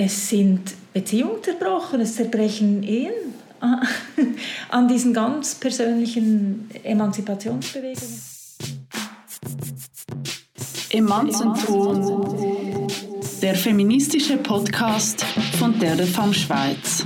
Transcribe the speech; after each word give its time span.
es 0.00 0.28
sind 0.28 0.74
Beziehungen 0.92 1.42
zerbrochen, 1.42 2.00
es 2.00 2.14
zerbrechen 2.14 2.84
Ehen 2.84 3.12
an 4.68 4.86
diesen 4.86 5.12
ganz 5.12 5.56
persönlichen 5.56 6.70
Emanzipationsbewegungen. 6.84 8.20
Emanzenton, 10.90 12.86
der 13.42 13.56
feministische 13.56 14.36
Podcast 14.36 15.24
von 15.58 15.76
der 15.80 15.96
Femme 16.06 16.32
Schweiz. 16.32 17.04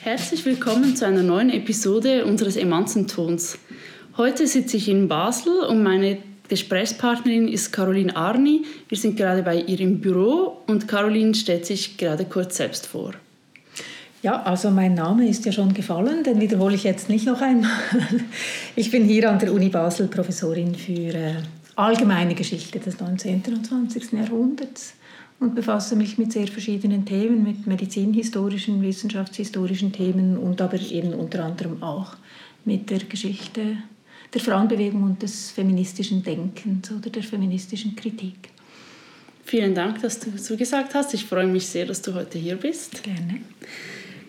Herzlich 0.00 0.44
willkommen 0.44 0.94
zu 0.94 1.06
einer 1.06 1.24
neuen 1.24 1.50
Episode 1.50 2.24
unseres 2.24 2.54
Emanzentons. 2.54 3.58
Heute 4.16 4.46
sitze 4.46 4.76
ich 4.76 4.88
in 4.88 5.08
Basel 5.08 5.64
und 5.64 5.82
meine 5.82 6.18
Gesprächspartnerin 6.52 7.48
ist 7.48 7.72
Caroline 7.72 8.14
Arni. 8.14 8.66
Wir 8.86 8.98
sind 8.98 9.16
gerade 9.16 9.42
bei 9.42 9.56
ihr 9.56 9.80
im 9.80 10.02
Büro 10.02 10.58
und 10.66 10.86
Caroline 10.86 11.34
stellt 11.34 11.64
sich 11.64 11.96
gerade 11.96 12.26
kurz 12.26 12.58
selbst 12.58 12.86
vor. 12.86 13.14
Ja, 14.22 14.42
also 14.42 14.70
mein 14.70 14.92
Name 14.92 15.26
ist 15.26 15.46
ja 15.46 15.52
schon 15.52 15.72
gefallen, 15.72 16.24
den 16.24 16.42
wiederhole 16.42 16.74
ich 16.74 16.84
jetzt 16.84 17.08
nicht 17.08 17.24
noch 17.24 17.40
einmal. 17.40 17.70
Ich 18.76 18.90
bin 18.90 19.06
hier 19.06 19.30
an 19.30 19.38
der 19.38 19.50
Uni 19.50 19.70
Basel 19.70 20.08
Professorin 20.08 20.74
für 20.74 21.14
äh, 21.14 21.34
allgemeine 21.74 22.34
Geschichte 22.34 22.78
des 22.78 23.00
19. 23.00 23.42
und 23.48 23.66
20. 23.66 24.12
Jahrhunderts 24.12 24.92
und 25.40 25.54
befasse 25.54 25.96
mich 25.96 26.18
mit 26.18 26.34
sehr 26.34 26.48
verschiedenen 26.48 27.06
Themen, 27.06 27.44
mit 27.44 27.66
medizinhistorischen, 27.66 28.82
wissenschaftshistorischen 28.82 29.90
Themen 29.90 30.36
und 30.36 30.60
aber 30.60 30.78
eben 30.78 31.14
unter 31.14 31.46
anderem 31.46 31.82
auch 31.82 32.16
mit 32.66 32.90
der 32.90 32.98
Geschichte 32.98 33.78
der 34.32 34.40
Frauenbewegung 34.40 35.02
und 35.02 35.22
des 35.22 35.50
feministischen 35.50 36.22
Denkens 36.22 36.90
oder 36.90 37.10
der 37.10 37.22
feministischen 37.22 37.94
Kritik. 37.96 38.50
Vielen 39.44 39.74
Dank, 39.74 40.00
dass 40.00 40.20
du 40.20 40.34
zugesagt 40.36 40.94
hast. 40.94 41.12
Ich 41.14 41.24
freue 41.24 41.46
mich 41.46 41.66
sehr, 41.66 41.86
dass 41.86 42.00
du 42.00 42.14
heute 42.14 42.38
hier 42.38 42.56
bist. 42.56 43.02
Gerne. 43.02 43.40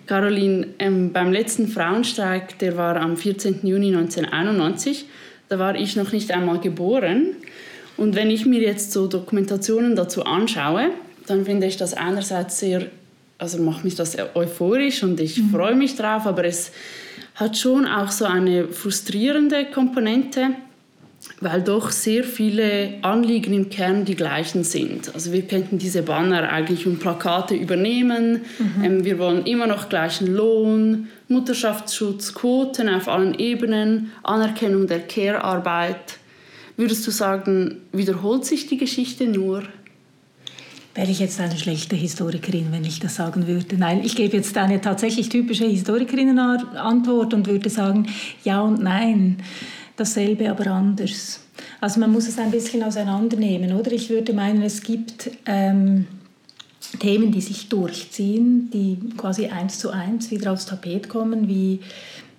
Caroline, 0.05 0.67
ähm, 0.79 1.13
beim 1.13 1.31
letzten 1.31 1.67
Frauenstreik, 1.67 2.59
der 2.59 2.75
war 2.75 2.97
am 2.97 3.15
14. 3.15 3.65
Juni 3.65 3.95
1991, 3.95 5.05
da 5.47 5.59
war 5.59 5.75
ich 5.75 5.95
noch 5.95 6.11
nicht 6.11 6.31
einmal 6.31 6.59
geboren. 6.59 7.35
Und 7.95 8.15
wenn 8.15 8.29
ich 8.29 8.45
mir 8.45 8.59
jetzt 8.59 8.91
so 8.91 9.07
Dokumentationen 9.07 9.95
dazu 9.95 10.25
anschaue, 10.25 10.89
dann 11.27 11.45
finde 11.45 11.67
ich 11.67 11.77
das 11.77 11.93
einerseits 11.93 12.59
sehr, 12.59 12.87
also 13.37 13.61
macht 13.61 13.85
mich 13.85 13.95
das 13.95 14.17
euphorisch 14.35 15.03
und 15.03 15.19
ich 15.19 15.37
mhm. 15.37 15.51
freue 15.51 15.75
mich 15.75 15.95
drauf, 15.95 16.25
aber 16.25 16.43
es 16.43 16.71
hat 17.43 17.57
schon 17.57 17.85
auch 17.85 18.09
so 18.09 18.25
eine 18.25 18.67
frustrierende 18.69 19.65
Komponente, 19.65 20.51
weil 21.41 21.61
doch 21.61 21.91
sehr 21.91 22.23
viele 22.23 22.95
Anliegen 23.01 23.53
im 23.53 23.69
Kern 23.69 24.05
die 24.05 24.15
gleichen 24.15 24.63
sind. 24.63 25.13
Also 25.13 25.31
wir 25.31 25.43
könnten 25.43 25.77
diese 25.77 26.03
Banner 26.03 26.49
eigentlich 26.49 26.85
und 26.87 26.99
Plakate 26.99 27.55
übernehmen. 27.55 28.41
Mhm. 28.59 28.83
Ähm, 28.83 29.05
wir 29.05 29.19
wollen 29.19 29.45
immer 29.45 29.67
noch 29.67 29.89
gleichen 29.89 30.33
Lohn, 30.33 31.09
Mutterschaftsschutz, 31.27 32.33
Quoten 32.33 32.89
auf 32.89 33.07
allen 33.07 33.37
Ebenen, 33.37 34.11
Anerkennung 34.23 34.87
der 34.87 35.01
Care-Arbeit. 35.01 36.17
Würdest 36.77 37.05
du 37.05 37.11
sagen, 37.11 37.81
wiederholt 37.91 38.45
sich 38.45 38.67
die 38.67 38.77
Geschichte 38.77 39.25
nur? 39.25 39.63
Wäre 40.95 41.09
ich 41.09 41.19
jetzt 41.19 41.39
eine 41.39 41.57
schlechte 41.57 41.95
Historikerin, 41.95 42.71
wenn 42.71 42.85
ich 42.85 42.99
das 42.99 43.15
sagen 43.15 43.47
würde? 43.47 43.77
Nein, 43.77 44.01
ich 44.03 44.15
gebe 44.15 44.37
jetzt 44.37 44.55
eine 44.57 44.79
tatsächlich 44.79 45.27
typische 45.27 45.65
Historikerinnen-Antwort 45.65 47.33
und 47.33 47.47
würde 47.47 47.69
sagen, 47.69 48.07
ja 48.43 48.61
und 48.61 48.83
nein. 48.83 49.37
Dasselbe, 49.95 50.49
aber 50.51 50.67
anders. 50.67 51.39
Also 51.81 51.99
man 51.99 52.11
muss 52.11 52.27
es 52.27 52.37
ein 52.37 52.51
bisschen 52.51 52.83
auseinandernehmen, 52.83 53.73
oder? 53.73 53.91
Ich 53.91 54.09
würde 54.09 54.33
meinen, 54.33 54.61
es 54.61 54.81
gibt 54.81 55.31
ähm, 55.45 56.05
Themen, 56.99 57.31
die 57.31 57.41
sich 57.41 57.69
durchziehen, 57.69 58.69
die 58.71 58.97
quasi 59.17 59.47
eins 59.47 59.79
zu 59.79 59.89
eins 59.89 60.29
wieder 60.29 60.51
aufs 60.51 60.65
Tapet 60.65 61.09
kommen, 61.09 61.47
wie 61.47 61.79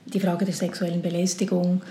die 0.06 0.20
Frage 0.20 0.45
der 0.45 0.55
sexuellen 0.55 1.02
Belästigung, 1.02 1.83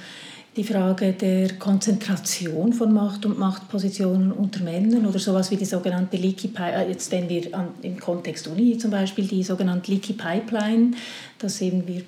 die 0.56 0.64
Frage 0.64 1.14
der 1.14 1.54
Konzentration 1.56 2.74
von 2.74 2.94
Macht 2.94 3.26
und 3.26 3.40
Machtpositionen 3.40 4.32
unter 4.32 4.64
Männern 4.64 5.08
oder 5.08 5.18
sowas 5.18 5.50
wie 5.50 5.58
die 5.58 5.66
sogenannte 5.66 6.18
Leaky 6.18 6.50
Pipeline, 6.50 6.86
äh, 6.86 6.90
jetzt 6.90 7.12
wenn 7.12 7.28
wir 7.28 7.56
an, 7.56 7.70
im 7.82 8.00
Kontext 8.00 8.48
Uni 8.48 8.78
zum 8.78 8.92
Beispiel 8.92 9.26
die 9.26 9.44
sogenannte 9.44 9.92
Leaky 9.92 10.14
Pipeline, 10.14 10.92
dass 11.40 11.60
eben 11.60 11.88
wir 11.88 12.04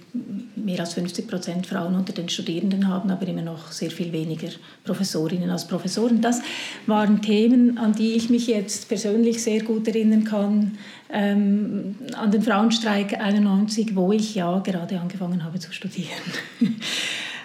mehr 0.55 0.79
als 0.79 0.93
50 0.93 1.27
Prozent 1.27 1.65
Frauen 1.65 1.95
unter 1.95 2.13
den 2.13 2.29
Studierenden 2.29 2.87
haben, 2.87 3.09
aber 3.09 3.27
immer 3.27 3.41
noch 3.41 3.71
sehr 3.71 3.89
viel 3.89 4.11
weniger 4.11 4.49
Professorinnen 4.83 5.49
als 5.49 5.67
Professoren. 5.67 6.21
Das 6.21 6.41
waren 6.85 7.23
Themen, 7.23 7.79
an 7.79 7.93
die 7.93 8.13
ich 8.13 8.29
mich 8.29 8.45
jetzt 8.45 8.87
persönlich 8.87 9.41
sehr 9.41 9.63
gut 9.63 9.87
erinnern 9.87 10.23
kann, 10.23 10.77
ähm, 11.11 11.95
an 12.15 12.29
den 12.29 12.43
Frauenstreik 12.43 13.19
91, 13.19 13.95
wo 13.95 14.11
ich 14.11 14.35
ja 14.35 14.59
gerade 14.59 14.99
angefangen 14.99 15.43
habe 15.43 15.59
zu 15.59 15.73
studieren. 15.73 16.11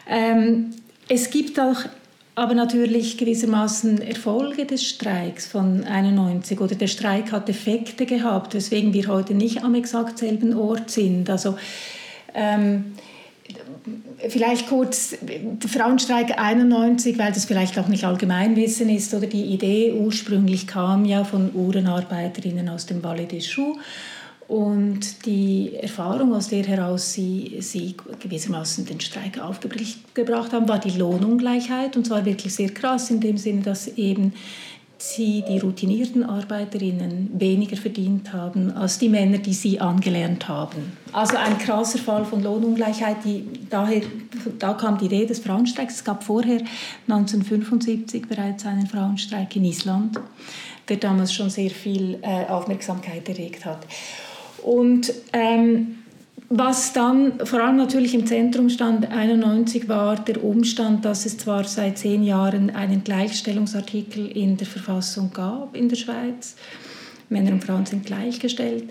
ähm, 0.06 0.74
es 1.10 1.28
gibt 1.31 1.59
auch 1.59 1.84
aber 2.37 2.54
natürlich 2.54 3.19
gewissermaßen 3.19 4.00
Erfolge 4.00 4.65
des 4.65 4.84
Streiks 4.84 5.47
von 5.47 5.84
91 5.84 6.59
oder 6.60 6.76
der 6.76 6.87
Streik 6.87 7.32
hat 7.32 7.48
Effekte 7.48 8.06
gehabt, 8.06 8.54
weswegen 8.54 8.94
wir 8.94 9.09
heute 9.09 9.34
nicht 9.34 9.65
am 9.65 9.75
exakt 9.75 10.19
selben 10.19 10.56
Ort 10.56 10.91
sind. 10.91 11.28
Also 11.28 11.59
ähm, 12.32 12.93
vielleicht 14.28 14.69
kurz 14.69 15.16
Frauenstreik 15.69 16.38
91, 16.38 17.19
weil 17.19 17.32
das 17.32 17.44
vielleicht 17.44 17.77
auch 17.77 17.88
nicht 17.88 18.04
Allgemeinwissen 18.04 18.88
ist 18.88 19.12
oder 19.12 19.27
die 19.27 19.47
Idee 19.47 19.92
ursprünglich 19.92 20.69
kam 20.69 21.04
ja 21.04 21.25
von 21.25 21.50
Uhrenarbeiterinnen 21.53 22.69
aus 22.69 22.87
dem 22.87 23.03
Valais 23.03 23.27
des 23.27 23.53
Choux 23.53 23.77
und 24.50 25.26
die 25.26 25.76
Erfahrung, 25.80 26.34
aus 26.34 26.48
der 26.48 26.64
heraus 26.64 27.12
sie, 27.12 27.58
sie 27.60 27.94
gewissermaßen 28.18 28.84
den 28.84 28.98
Streik 28.98 29.38
aufgebracht 29.38 30.52
haben, 30.52 30.68
war 30.68 30.80
die 30.80 30.90
Lohnungleichheit. 30.90 31.96
Und 31.96 32.08
zwar 32.08 32.24
wirklich 32.24 32.52
sehr 32.52 32.70
krass 32.70 33.10
in 33.10 33.20
dem 33.20 33.38
Sinne, 33.38 33.62
dass 33.62 33.86
eben 33.86 34.32
sie, 34.98 35.44
die 35.48 35.60
routinierten 35.60 36.24
Arbeiterinnen, 36.24 37.30
weniger 37.34 37.76
verdient 37.76 38.32
haben 38.32 38.72
als 38.72 38.98
die 38.98 39.08
Männer, 39.08 39.38
die 39.38 39.54
sie 39.54 39.80
angelernt 39.80 40.48
haben. 40.48 40.96
Also 41.12 41.36
ein 41.36 41.56
krasser 41.56 42.00
Fall 42.00 42.24
von 42.24 42.42
Lohnungleichheit. 42.42 43.18
Die, 43.24 43.44
daher, 43.70 44.02
da 44.58 44.74
kam 44.74 44.98
die 44.98 45.04
Idee 45.04 45.26
des 45.26 45.38
Frauenstreiks. 45.38 45.94
Es 45.94 46.04
gab 46.04 46.24
vorher 46.24 46.60
1975 47.06 48.26
bereits 48.26 48.66
einen 48.66 48.88
Frauenstreik 48.88 49.54
in 49.54 49.64
Island, 49.64 50.18
der 50.88 50.96
damals 50.96 51.32
schon 51.32 51.50
sehr 51.50 51.70
viel 51.70 52.18
äh, 52.22 52.46
Aufmerksamkeit 52.46 53.28
erregt 53.28 53.64
hat. 53.64 53.86
Und 54.62 55.12
ähm, 55.32 55.97
was 56.53 56.93
dann 56.93 57.47
vor 57.47 57.62
allem 57.62 57.76
natürlich 57.76 58.12
im 58.12 58.26
Zentrum 58.26 58.71
stand, 58.71 59.09
91 59.09 59.88
war 59.88 60.16
der 60.16 60.43
Umstand, 60.43 61.04
dass 61.04 61.25
es 61.25 61.38
zwar 61.38 61.62
seit 61.62 61.98
zehn 61.98 62.25
Jahren 62.25 62.71
einen 62.71 63.04
Gleichstellungsartikel 63.04 64.26
in 64.26 64.56
der 64.56 64.66
Verfassung 64.66 65.31
gab 65.32 65.76
in 65.76 65.88
der 65.88 65.97
Schweiz, 65.97 66.56
Männer 67.28 67.53
und 67.53 67.65
Frauen 67.65 67.87
sind 67.87 68.04
gleichgestellt, 68.04 68.88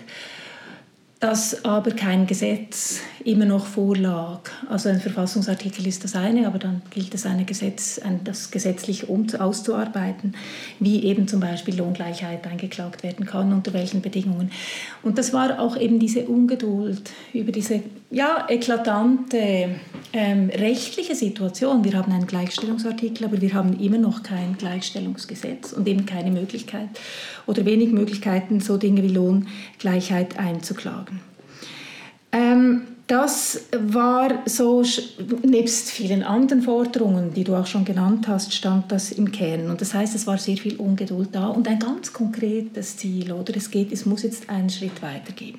dass 1.20 1.66
aber 1.66 1.90
kein 1.90 2.26
Gesetz 2.26 3.00
immer 3.24 3.44
noch 3.44 3.66
vorlag. 3.66 4.40
Also 4.70 4.88
ein 4.88 5.00
Verfassungsartikel 5.00 5.86
ist 5.86 6.02
das 6.02 6.16
eine, 6.16 6.46
aber 6.46 6.58
dann 6.58 6.80
gilt 6.88 7.14
es, 7.14 7.26
Gesetz, 7.44 8.00
das 8.24 8.50
gesetzlich 8.50 9.10
um, 9.10 9.26
auszuarbeiten, 9.38 10.34
wie 10.78 11.04
eben 11.04 11.28
zum 11.28 11.40
Beispiel 11.40 11.76
Lohngleichheit 11.76 12.46
eingeklagt 12.46 13.02
werden 13.02 13.26
kann, 13.26 13.52
unter 13.52 13.74
welchen 13.74 14.00
Bedingungen. 14.00 14.50
Und 15.02 15.18
das 15.18 15.34
war 15.34 15.60
auch 15.60 15.76
eben 15.76 15.98
diese 15.98 16.24
Ungeduld 16.24 17.10
über 17.34 17.52
diese 17.52 17.82
ja, 18.10 18.46
eklatante 18.48 19.76
ähm, 20.12 20.50
rechtliche 20.50 21.14
Situation. 21.14 21.84
Wir 21.84 21.92
haben 21.92 22.12
einen 22.12 22.26
Gleichstellungsartikel, 22.26 23.26
aber 23.26 23.40
wir 23.40 23.54
haben 23.54 23.78
immer 23.78 23.98
noch 23.98 24.24
kein 24.24 24.56
Gleichstellungsgesetz 24.58 25.72
und 25.72 25.86
eben 25.86 26.06
keine 26.06 26.32
Möglichkeit 26.32 26.88
oder 27.46 27.64
wenig 27.64 27.92
Möglichkeiten, 27.92 28.60
so 28.60 28.76
Dinge 28.76 29.02
wie 29.04 29.08
Lohngleichheit 29.08 30.38
einzuklagen. 30.38 31.20
Ähm, 32.32 32.82
das 33.06 33.66
war 33.72 34.42
so, 34.46 34.84
nebst 35.42 35.90
vielen 35.90 36.22
anderen 36.22 36.62
Forderungen, 36.62 37.34
die 37.34 37.42
du 37.42 37.56
auch 37.56 37.66
schon 37.66 37.84
genannt 37.84 38.28
hast, 38.28 38.54
stand 38.54 38.90
das 38.92 39.10
im 39.10 39.32
Kern. 39.32 39.68
Und 39.68 39.80
das 39.80 39.94
heißt, 39.94 40.14
es 40.14 40.28
war 40.28 40.38
sehr 40.38 40.56
viel 40.56 40.76
Ungeduld 40.76 41.30
da 41.32 41.48
und 41.48 41.66
ein 41.66 41.80
ganz 41.80 42.12
konkretes 42.12 42.96
Ziel, 42.96 43.32
oder? 43.32 43.56
Es 43.56 43.70
geht, 43.70 43.92
es 43.92 44.06
muss 44.06 44.22
jetzt 44.22 44.48
einen 44.48 44.70
Schritt 44.70 45.02
weitergehen. 45.02 45.58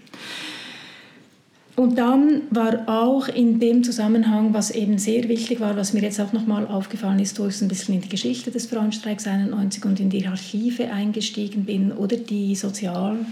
Und 1.81 1.97
dann 1.97 2.43
war 2.51 2.87
auch 2.87 3.27
in 3.27 3.59
dem 3.59 3.83
Zusammenhang, 3.83 4.53
was 4.53 4.69
eben 4.69 4.99
sehr 4.99 5.27
wichtig 5.27 5.61
war, 5.61 5.75
was 5.75 5.93
mir 5.93 6.03
jetzt 6.03 6.21
auch 6.21 6.31
nochmal 6.31 6.67
aufgefallen 6.67 7.17
ist, 7.17 7.39
wo 7.39 7.47
ich 7.47 7.59
ein 7.59 7.69
bisschen 7.69 7.95
in 7.95 8.01
die 8.01 8.09
Geschichte 8.09 8.51
des 8.51 8.67
Frauenstreiks 8.67 9.25
91 9.25 9.83
und 9.85 9.99
in 9.99 10.11
die 10.11 10.27
Archive 10.27 10.91
eingestiegen 10.91 11.65
bin, 11.65 11.91
oder 11.91 12.17
die 12.17 12.55
Sozial- 12.55 13.25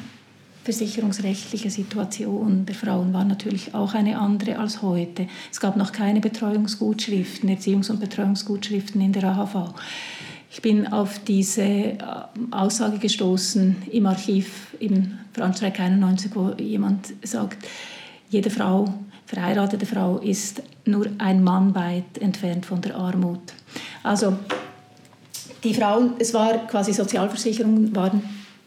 versicherungsrechtliche 0.63 1.69
Situation 1.69 2.66
der 2.66 2.75
Frauen 2.75 3.13
war 3.13 3.24
natürlich 3.24 3.75
auch 3.75 3.94
eine 3.94 4.19
andere 4.19 4.57
als 4.57 4.81
heute. 4.81 5.28
Es 5.51 5.60
gab 5.60 5.78
noch 5.78 5.92
keine 5.92 6.19
Betreuungsgutschriften, 6.19 7.50
Erziehungs- 7.50 7.92
und 7.92 8.00
Betreuungsgutschriften 8.00 9.00
in 9.00 9.13
der 9.13 9.25
AHV. 9.25 9.75
ich 10.51 10.62
bin 10.62 10.88
auf 10.88 11.19
diese 11.19 11.62
äh, 11.62 11.98
Aussage 12.51 12.98
gestoßen 12.98 13.75
im 13.92 14.06
Archiv 14.07 14.75
im 14.80 15.19
Frauenstreik 15.34 15.80
91, 15.80 16.31
wo 16.36 16.51
jemand 16.60 17.13
sagt, 17.24 17.66
jede 18.30 18.50
Frau, 18.50 18.94
verheiratete 19.26 19.86
Frau 19.86 20.18
ist 20.18 20.62
nur 20.86 21.08
ein 21.18 21.44
Mann 21.44 21.76
weit 21.76 22.18
entfernt 22.20 22.66
von 22.66 22.81
der 22.81 22.96
Armut. 22.96 23.42
Also 24.04 24.38
die 25.64 25.74
Frauen, 25.74 26.14
es 26.20 26.34
war 26.34 26.68
quasi 26.68 26.94
Sozialversicherungen 26.94 27.96
waren 27.96 28.22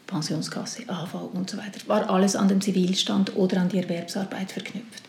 Pensionskasse, 0.05 0.83
AV 0.87 1.29
und 1.33 1.49
so 1.49 1.57
weiter, 1.57 1.79
war 1.87 2.07
alles 2.09 2.35
an 2.35 2.47
den 2.47 2.61
Zivilstand 2.61 3.35
oder 3.35 3.61
an 3.61 3.69
die 3.69 3.79
Erwerbsarbeit 3.79 4.51
verknüpft. 4.51 5.01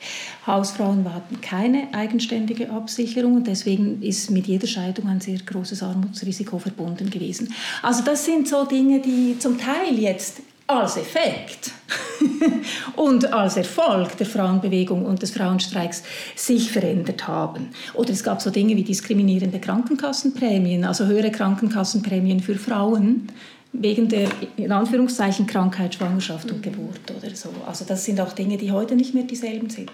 Hausfrauen 0.46 1.12
hatten 1.12 1.40
keine 1.42 1.92
eigenständige 1.92 2.70
Absicherung 2.70 3.36
und 3.36 3.46
deswegen 3.46 4.00
ist 4.02 4.30
mit 4.30 4.46
jeder 4.46 4.66
Scheidung 4.66 5.08
ein 5.08 5.20
sehr 5.20 5.38
großes 5.38 5.82
Armutsrisiko 5.82 6.58
verbunden 6.58 7.10
gewesen. 7.10 7.52
Also 7.82 8.02
das 8.02 8.24
sind 8.24 8.48
so 8.48 8.64
Dinge, 8.64 9.00
die 9.00 9.38
zum 9.38 9.58
Teil 9.58 9.98
jetzt 9.98 10.40
als 10.66 10.96
Effekt 10.96 11.72
und 12.96 13.32
als 13.32 13.56
Erfolg 13.56 14.16
der 14.16 14.26
Frauenbewegung 14.26 15.04
und 15.04 15.20
des 15.20 15.32
Frauenstreiks 15.32 16.02
sich 16.36 16.70
verändert 16.70 17.28
haben. 17.28 17.70
Oder 17.92 18.10
es 18.10 18.24
gab 18.24 18.40
so 18.40 18.50
Dinge 18.50 18.74
wie 18.76 18.84
diskriminierende 18.84 19.60
Krankenkassenprämien, 19.60 20.84
also 20.84 21.06
höhere 21.06 21.30
Krankenkassenprämien 21.30 22.40
für 22.40 22.54
Frauen 22.54 23.28
wegen 23.74 24.08
der 24.08 24.28
in 24.56 24.70
Anführungszeichen 24.70 25.46
Krankheit, 25.46 25.94
Schwangerschaft 25.94 26.50
und 26.50 26.62
Geburt 26.62 27.10
oder 27.10 27.34
so. 27.34 27.50
Also 27.66 27.84
das 27.84 28.04
sind 28.04 28.20
auch 28.20 28.32
Dinge, 28.32 28.56
die 28.56 28.70
heute 28.70 28.94
nicht 28.94 29.14
mehr 29.14 29.24
dieselben 29.24 29.68
sind. 29.68 29.90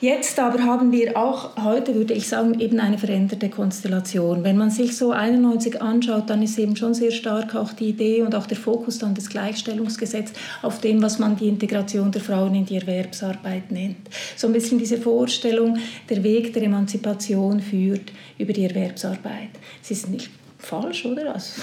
Jetzt 0.00 0.38
aber 0.38 0.62
haben 0.62 0.90
wir 0.90 1.18
auch 1.18 1.62
heute, 1.62 1.94
würde 1.94 2.14
ich 2.14 2.28
sagen, 2.28 2.58
eben 2.58 2.80
eine 2.80 2.96
veränderte 2.96 3.50
Konstellation. 3.50 4.42
Wenn 4.42 4.56
man 4.56 4.70
sich 4.70 4.96
so 4.96 5.12
91 5.12 5.82
anschaut, 5.82 6.30
dann 6.30 6.42
ist 6.42 6.58
eben 6.58 6.76
schon 6.76 6.94
sehr 6.94 7.10
stark 7.10 7.54
auch 7.54 7.74
die 7.74 7.90
Idee 7.90 8.22
und 8.22 8.34
auch 8.34 8.46
der 8.46 8.56
Fokus 8.56 8.98
dann 8.98 9.14
des 9.14 9.28
Gleichstellungsgesetzes 9.28 10.34
auf 10.62 10.80
dem, 10.80 11.02
was 11.02 11.18
man 11.18 11.36
die 11.36 11.48
Integration 11.48 12.10
der 12.10 12.22
Frauen 12.22 12.54
in 12.54 12.64
die 12.64 12.76
Erwerbsarbeit 12.76 13.70
nennt. 13.70 14.08
So 14.36 14.46
ein 14.46 14.54
bisschen 14.54 14.78
diese 14.78 14.96
Vorstellung, 14.96 15.78
der 16.08 16.24
Weg 16.24 16.54
der 16.54 16.62
Emanzipation 16.62 17.60
führt 17.60 18.12
über 18.38 18.54
die 18.54 18.64
Erwerbsarbeit. 18.64 19.50
Es 19.82 19.90
ist 19.90 20.08
nicht 20.08 20.30
falsch, 20.60 21.04
oder? 21.06 21.34
Also, 21.34 21.62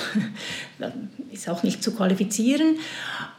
ist 1.32 1.50
auch 1.50 1.64
nicht 1.64 1.84
zu 1.84 1.94
qualifizieren. 1.94 2.78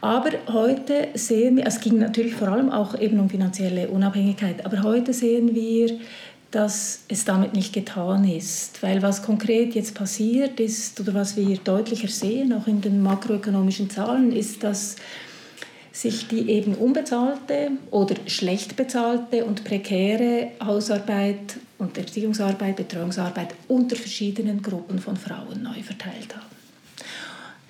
Aber 0.01 0.31
heute 0.49 1.09
sehen 1.15 1.57
wir, 1.57 1.67
es 1.67 1.81
ging 1.81 1.99
natürlich 1.99 2.35
vor 2.35 2.49
allem 2.49 2.71
auch 2.71 2.99
eben 2.99 3.19
um 3.19 3.29
finanzielle 3.29 3.89
Unabhängigkeit, 3.89 4.65
aber 4.65 4.83
heute 4.83 5.13
sehen 5.13 5.55
wir, 5.55 5.99
dass 6.51 7.01
es 7.09 7.25
damit 7.25 7.55
nicht 7.55 7.73
getan 7.73 8.25
ist. 8.25 8.83
Weil 8.83 9.03
was 9.03 9.23
konkret 9.23 9.75
jetzt 9.75 9.95
passiert 9.95 10.61
ist, 10.61 10.99
oder 11.01 11.15
was 11.15 11.37
wir 11.37 11.57
deutlicher 11.59 12.09
sehen, 12.09 12.53
auch 12.53 12.67
in 12.67 12.81
den 12.81 13.03
makroökonomischen 13.03 13.91
Zahlen, 13.91 14.33
ist, 14.33 14.65
dass 14.65 14.97
sich 15.93 16.29
die 16.29 16.49
eben 16.49 16.75
unbezahlte 16.75 17.73
oder 17.91 18.15
schlecht 18.27 18.77
bezahlte 18.77 19.45
und 19.45 19.65
prekäre 19.65 20.53
Hausarbeit 20.65 21.57
und 21.79 21.97
Erziehungsarbeit, 21.97 22.77
Betreuungsarbeit 22.77 23.55
unter 23.69 23.97
verschiedenen 23.97 24.63
Gruppen 24.63 24.99
von 24.99 25.17
Frauen 25.17 25.63
neu 25.63 25.83
verteilt 25.83 26.35
haben. 26.35 26.59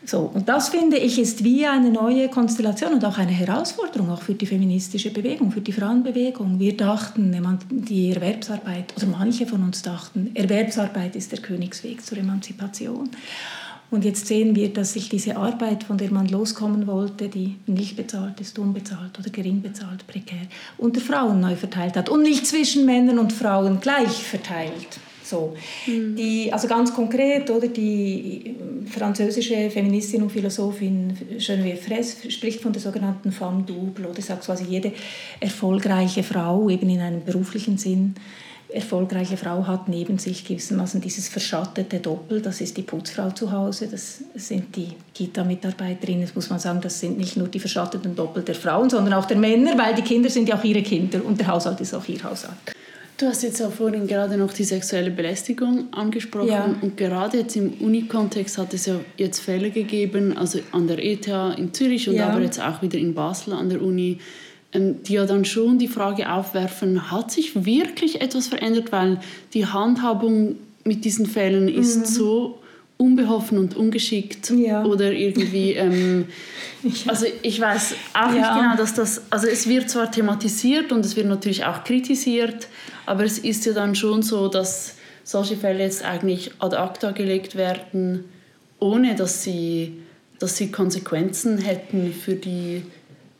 So, 0.04 0.20
und 0.20 0.48
das 0.48 0.70
finde 0.70 0.96
ich 0.96 1.18
ist 1.18 1.44
wie 1.44 1.66
eine 1.66 1.90
neue 1.90 2.28
Konstellation 2.28 2.94
und 2.94 3.04
auch 3.04 3.18
eine 3.18 3.32
Herausforderung 3.32 4.10
auch 4.10 4.22
für 4.22 4.32
die 4.32 4.46
feministische 4.46 5.10
Bewegung, 5.10 5.50
für 5.50 5.60
die 5.60 5.72
Frauenbewegung. 5.72 6.58
Wir 6.58 6.76
dachten, 6.76 7.36
die 7.70 8.12
Erwerbsarbeit, 8.12 8.94
oder 8.96 9.06
manche 9.06 9.46
von 9.46 9.62
uns 9.62 9.82
dachten, 9.82 10.30
Erwerbsarbeit 10.34 11.14
ist 11.14 11.32
der 11.32 11.40
Königsweg 11.40 12.02
zur 12.02 12.16
Emanzipation. 12.16 13.10
Und 13.90 14.04
jetzt 14.04 14.26
sehen 14.26 14.54
wir, 14.54 14.72
dass 14.72 14.92
sich 14.92 15.08
diese 15.08 15.36
Arbeit, 15.36 15.84
von 15.84 15.96
der 15.96 16.10
man 16.10 16.28
loskommen 16.28 16.86
wollte, 16.86 17.28
die 17.28 17.56
nicht 17.66 17.96
bezahlt 17.96 18.40
ist, 18.40 18.58
unbezahlt 18.58 19.18
oder 19.18 19.30
gering 19.30 19.62
bezahlt, 19.62 20.06
prekär, 20.06 20.46
unter 20.76 21.00
Frauen 21.00 21.40
neu 21.40 21.56
verteilt 21.56 21.96
hat 21.96 22.08
und 22.08 22.22
nicht 22.22 22.46
zwischen 22.46 22.84
Männern 22.84 23.18
und 23.18 23.32
Frauen 23.32 23.80
gleich 23.80 24.22
verteilt. 24.24 25.00
So. 25.24 25.54
Mhm. 25.86 26.16
Die, 26.16 26.52
also 26.52 26.68
ganz 26.68 26.92
konkret, 26.94 27.50
oder, 27.50 27.68
die 27.68 28.56
französische 28.86 29.70
Feministin 29.70 30.22
und 30.22 30.32
Philosophin 30.32 31.12
Geneviève 31.38 31.76
Fraisse 31.76 32.30
spricht 32.30 32.62
von 32.62 32.72
der 32.72 32.80
sogenannten 32.80 33.32
Femme 33.32 33.62
double, 33.62 34.06
oder 34.06 34.22
sagt 34.22 34.44
quasi 34.44 34.64
jede 34.64 34.92
erfolgreiche 35.40 36.22
Frau, 36.22 36.70
eben 36.70 36.88
in 36.88 37.00
einem 37.00 37.24
beruflichen 37.24 37.76
Sinn, 37.76 38.14
erfolgreiche 38.70 39.36
Frau 39.36 39.66
hat 39.66 39.88
neben 39.88 40.18
sich 40.18 40.44
gewissermaßen 40.44 41.00
dieses 41.00 41.28
verschattete 41.28 42.00
Doppel. 42.00 42.40
Das 42.40 42.60
ist 42.60 42.76
die 42.76 42.82
Putzfrau 42.82 43.30
zu 43.30 43.50
Hause, 43.50 43.88
das 43.90 44.22
sind 44.34 44.76
die 44.76 44.88
Kita-Mitarbeiterinnen. 45.14 46.22
Das 46.22 46.34
muss 46.34 46.50
man 46.50 46.58
sagen, 46.58 46.80
das 46.80 47.00
sind 47.00 47.18
nicht 47.18 47.36
nur 47.36 47.48
die 47.48 47.60
verschatteten 47.60 48.14
Doppel 48.14 48.42
der 48.42 48.54
Frauen, 48.54 48.90
sondern 48.90 49.14
auch 49.14 49.24
der 49.24 49.38
Männer, 49.38 49.76
weil 49.78 49.94
die 49.94 50.02
Kinder 50.02 50.28
sind 50.28 50.48
ja 50.48 50.58
auch 50.58 50.64
ihre 50.64 50.82
Kinder 50.82 51.24
und 51.24 51.40
der 51.40 51.46
Haushalt 51.48 51.80
ist 51.80 51.94
auch 51.94 52.06
ihr 52.08 52.22
Haushalt. 52.22 52.56
Du 53.18 53.26
hast 53.26 53.42
jetzt 53.42 53.60
auch 53.62 53.72
vorhin 53.72 54.06
gerade 54.06 54.36
noch 54.36 54.52
die 54.52 54.62
sexuelle 54.62 55.10
Belästigung 55.10 55.92
angesprochen 55.92 56.48
ja. 56.48 56.72
und 56.80 56.96
gerade 56.96 57.38
jetzt 57.38 57.56
im 57.56 57.72
Uni-Kontext 57.80 58.58
hat 58.58 58.72
es 58.74 58.86
ja 58.86 58.94
jetzt 59.16 59.40
Fälle 59.40 59.70
gegeben, 59.70 60.36
also 60.36 60.60
an 60.70 60.86
der 60.86 61.04
ETH 61.04 61.26
in 61.26 61.74
Zürich 61.74 62.08
und 62.08 62.14
ja. 62.14 62.28
aber 62.28 62.40
jetzt 62.42 62.60
auch 62.60 62.80
wieder 62.80 62.96
in 62.96 63.14
Basel 63.14 63.54
an 63.54 63.70
der 63.70 63.82
Uni, 63.82 64.18
die 64.74 65.14
ja 65.14 65.24
dann 65.24 65.44
schon 65.44 65.78
die 65.78 65.88
Frage 65.88 66.30
aufwerfen, 66.30 67.10
hat 67.10 67.30
sich 67.30 67.64
wirklich 67.64 68.20
etwas 68.20 68.48
verändert, 68.48 68.92
weil 68.92 69.18
die 69.54 69.66
Handhabung 69.66 70.56
mit 70.84 71.04
diesen 71.04 71.26
Fällen 71.26 71.68
ist 71.68 71.98
mhm. 71.98 72.04
so 72.04 72.58
unbeholfen 72.98 73.58
und 73.58 73.76
ungeschickt 73.76 74.50
ja. 74.50 74.84
oder 74.84 75.12
irgendwie 75.12 75.72
ähm, 75.72 76.26
also 77.06 77.26
ich 77.42 77.60
weiß 77.60 77.94
auch 78.12 78.32
ja. 78.32 78.32
nicht 78.32 78.48
genau 78.48 78.76
dass 78.76 78.92
das 78.92 79.22
also 79.30 79.46
es 79.46 79.68
wird 79.68 79.88
zwar 79.88 80.10
thematisiert 80.10 80.90
und 80.90 81.06
es 81.06 81.14
wird 81.14 81.28
natürlich 81.28 81.64
auch 81.64 81.84
kritisiert 81.84 82.66
aber 83.06 83.22
es 83.22 83.38
ist 83.38 83.64
ja 83.66 83.72
dann 83.72 83.94
schon 83.94 84.22
so 84.22 84.48
dass 84.48 84.96
solche 85.22 85.56
Fälle 85.56 85.84
jetzt 85.84 86.04
eigentlich 86.04 86.50
ad 86.58 86.74
acta 86.74 87.12
gelegt 87.12 87.54
werden 87.54 88.24
ohne 88.80 89.14
dass 89.14 89.44
sie 89.44 89.92
dass 90.40 90.56
sie 90.56 90.72
Konsequenzen 90.72 91.58
hätten 91.58 92.12
für 92.12 92.34
die 92.34 92.82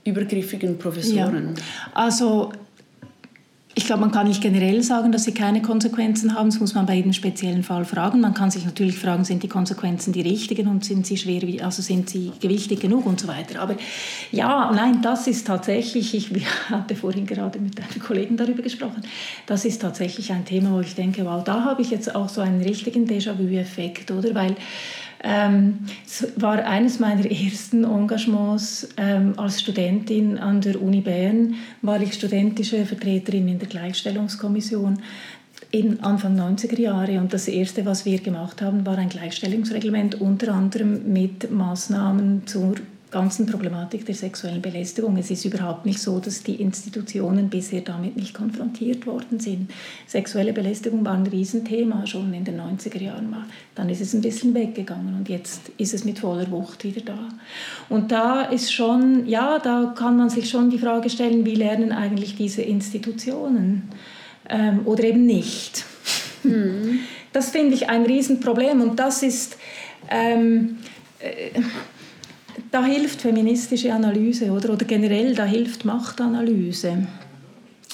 übergriffigen 0.08 0.78
Professoren? 0.78 1.54
Ja. 1.56 1.62
Also 1.94 2.52
ich 3.78 3.86
glaube, 3.86 4.00
man 4.00 4.10
kann 4.10 4.26
nicht 4.26 4.42
generell 4.42 4.82
sagen, 4.82 5.12
dass 5.12 5.22
sie 5.22 5.32
keine 5.32 5.62
Konsequenzen 5.62 6.34
haben. 6.34 6.50
Das 6.50 6.58
muss 6.58 6.74
man 6.74 6.84
bei 6.84 6.94
jedem 6.94 7.12
speziellen 7.12 7.62
Fall 7.62 7.84
fragen. 7.84 8.20
Man 8.20 8.34
kann 8.34 8.50
sich 8.50 8.64
natürlich 8.64 8.98
fragen, 8.98 9.24
sind 9.24 9.44
die 9.44 9.48
Konsequenzen 9.48 10.12
die 10.12 10.22
richtigen 10.22 10.66
und 10.66 10.84
sind 10.84 11.06
sie 11.06 11.16
schwer, 11.16 11.64
also 11.64 11.80
sind 11.80 12.10
sie 12.10 12.32
gewichtig 12.40 12.80
genug 12.80 13.06
und 13.06 13.20
so 13.20 13.28
weiter. 13.28 13.60
Aber 13.60 13.76
ja, 14.32 14.72
nein, 14.74 15.00
das 15.00 15.28
ist 15.28 15.46
tatsächlich, 15.46 16.12
ich 16.12 16.44
hatte 16.68 16.96
vorhin 16.96 17.24
gerade 17.24 17.60
mit 17.60 17.78
einem 17.78 18.02
Kollegen 18.02 18.36
darüber 18.36 18.62
gesprochen, 18.64 19.02
das 19.46 19.64
ist 19.64 19.80
tatsächlich 19.80 20.32
ein 20.32 20.44
Thema, 20.44 20.72
wo 20.72 20.80
ich 20.80 20.96
denke, 20.96 21.24
wow, 21.24 21.44
da 21.44 21.62
habe 21.62 21.80
ich 21.80 21.90
jetzt 21.90 22.12
auch 22.16 22.28
so 22.28 22.40
einen 22.40 22.60
richtigen 22.60 23.06
Déjà-vu-Effekt, 23.06 24.10
oder? 24.10 24.34
Weil 24.34 24.56
ähm, 25.22 25.80
es 26.06 26.26
war 26.36 26.64
eines 26.64 27.00
meiner 27.00 27.28
ersten 27.30 27.84
Engagements 27.84 28.88
ähm, 28.96 29.34
als 29.36 29.60
Studentin 29.60 30.38
an 30.38 30.60
der 30.60 30.80
Uni 30.80 31.00
Bern, 31.00 31.54
war 31.82 32.00
ich 32.00 32.14
studentische 32.14 32.86
Vertreterin 32.86 33.48
in 33.48 33.58
der 33.58 33.68
Gleichstellungskommission 33.68 35.00
in 35.70 36.00
Anfang 36.00 36.38
90er 36.38 36.80
Jahre. 36.80 37.18
Und 37.18 37.32
das 37.32 37.48
erste, 37.48 37.84
was 37.84 38.04
wir 38.04 38.20
gemacht 38.20 38.62
haben, 38.62 38.86
war 38.86 38.96
ein 38.96 39.08
Gleichstellungsreglement 39.08 40.20
unter 40.20 40.54
anderem 40.54 41.12
mit 41.12 41.50
Maßnahmen 41.50 42.46
zur 42.46 42.74
ganzen 43.10 43.46
Problematik 43.46 44.04
der 44.04 44.14
sexuellen 44.14 44.60
Belästigung. 44.60 45.16
Es 45.16 45.30
ist 45.30 45.44
überhaupt 45.44 45.86
nicht 45.86 46.00
so, 46.00 46.18
dass 46.18 46.42
die 46.42 46.56
Institutionen 46.56 47.48
bisher 47.48 47.80
damit 47.80 48.16
nicht 48.16 48.34
konfrontiert 48.34 49.06
worden 49.06 49.40
sind. 49.40 49.70
Sexuelle 50.06 50.52
Belästigung 50.52 51.04
war 51.04 51.14
ein 51.14 51.26
Riesenthema 51.26 52.06
schon 52.06 52.32
in 52.34 52.44
den 52.44 52.60
90er 52.60 53.00
Jahren. 53.00 53.34
Dann 53.74 53.88
ist 53.88 54.00
es 54.00 54.12
ein 54.14 54.20
bisschen 54.20 54.54
weggegangen 54.54 55.14
und 55.16 55.28
jetzt 55.28 55.70
ist 55.78 55.94
es 55.94 56.04
mit 56.04 56.18
voller 56.18 56.50
Wucht 56.50 56.84
wieder 56.84 57.00
da. 57.00 57.28
Und 57.88 58.12
da 58.12 58.42
ist 58.42 58.72
schon, 58.72 59.26
ja, 59.26 59.58
da 59.58 59.94
kann 59.96 60.16
man 60.16 60.28
sich 60.28 60.50
schon 60.50 60.70
die 60.70 60.78
Frage 60.78 61.08
stellen, 61.08 61.46
wie 61.46 61.54
lernen 61.54 61.92
eigentlich 61.92 62.36
diese 62.36 62.62
Institutionen 62.62 63.84
ähm, 64.48 64.80
oder 64.84 65.04
eben 65.04 65.24
nicht. 65.24 65.84
Mhm. 66.42 67.00
Das 67.32 67.50
finde 67.50 67.74
ich 67.74 67.88
ein 67.88 68.04
Riesenproblem 68.04 68.80
und 68.80 68.98
das 68.98 69.22
ist... 69.22 69.56
Ähm, 70.10 70.78
äh, 71.20 71.60
da 72.70 72.84
hilft 72.84 73.22
feministische 73.22 73.92
Analyse 73.92 74.52
oder, 74.52 74.72
oder 74.72 74.84
generell, 74.84 75.34
da 75.34 75.44
hilft 75.44 75.84
Machtanalyse. 75.84 77.06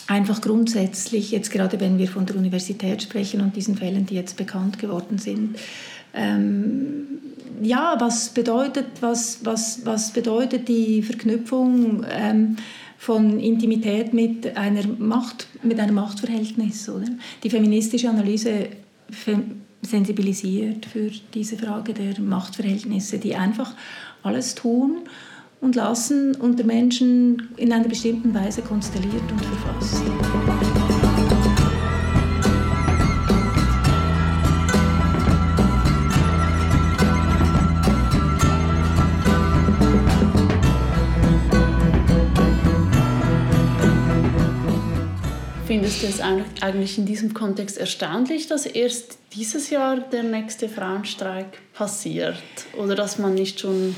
Einfach 0.07 0.41
grundsätzlich, 0.41 1.31
jetzt 1.31 1.51
gerade 1.51 1.81
wenn 1.81 1.99
wir 1.99 2.09
von 2.09 2.27
der 2.27 2.37
Universität 2.37 3.03
sprechen 3.03 3.41
und 3.41 3.57
diesen 3.57 3.77
Fällen, 3.77 4.05
die 4.07 4.15
jetzt 4.15 4.37
bekannt 4.37 4.79
geworden 4.79 5.19
sind, 5.19 5.57
ähm, 6.13 7.07
ja, 7.63 7.97
was 7.99 8.31
bedeutet, 8.31 8.87
was, 9.01 9.41
was, 9.45 9.85
was 9.85 10.13
bedeutet 10.13 10.69
die 10.69 11.03
Verknüpfung 11.03 12.05
ähm, 12.11 12.57
von 12.99 13.39
Intimität 13.41 14.13
mit, 14.13 14.57
einer 14.57 14.87
Macht, 14.87 15.47
mit 15.63 15.79
einem 15.81 15.95
Machtverhältnis? 15.95 16.89
Oder? 16.89 17.07
Die 17.43 17.51
feministische 17.51 18.11
Analyse 18.11 18.69
sensibilisiert 19.83 20.87
für 20.87 21.11
diese 21.33 21.57
Frage 21.57 21.95
der 21.95 22.21
Machtverhältnisse, 22.21 23.19
die 23.19 23.35
einfach 23.37 23.75
alles 24.25 24.55
tun 24.55 25.03
und 25.61 25.77
lassen 25.77 26.35
und 26.35 26.59
der 26.59 26.67
Menschen 26.67 27.51
in 27.57 27.73
einer 27.73 27.89
bestimmten 27.89 28.35
Weise 28.35 28.63
konstelliert 28.63 29.31
und 29.31 29.45
verfasst. 29.45 30.03
Findest 45.67 46.03
du 46.03 46.07
es 46.07 46.21
eigentlich 46.21 46.99
in 46.99 47.05
diesem 47.05 47.35
Kontext 47.35 47.79
erstaunlich, 47.79 48.47
dass 48.47 48.65
erst 48.65 49.19
dieses 49.33 49.71
Jahr 49.71 49.97
der 49.97 50.23
nächste 50.23 50.69
Frauenstreik 50.69 51.59
passiert? 51.73 52.37
Oder 52.79 52.95
dass 52.95 53.19
man 53.19 53.35
nicht 53.35 53.61
schon 53.61 53.97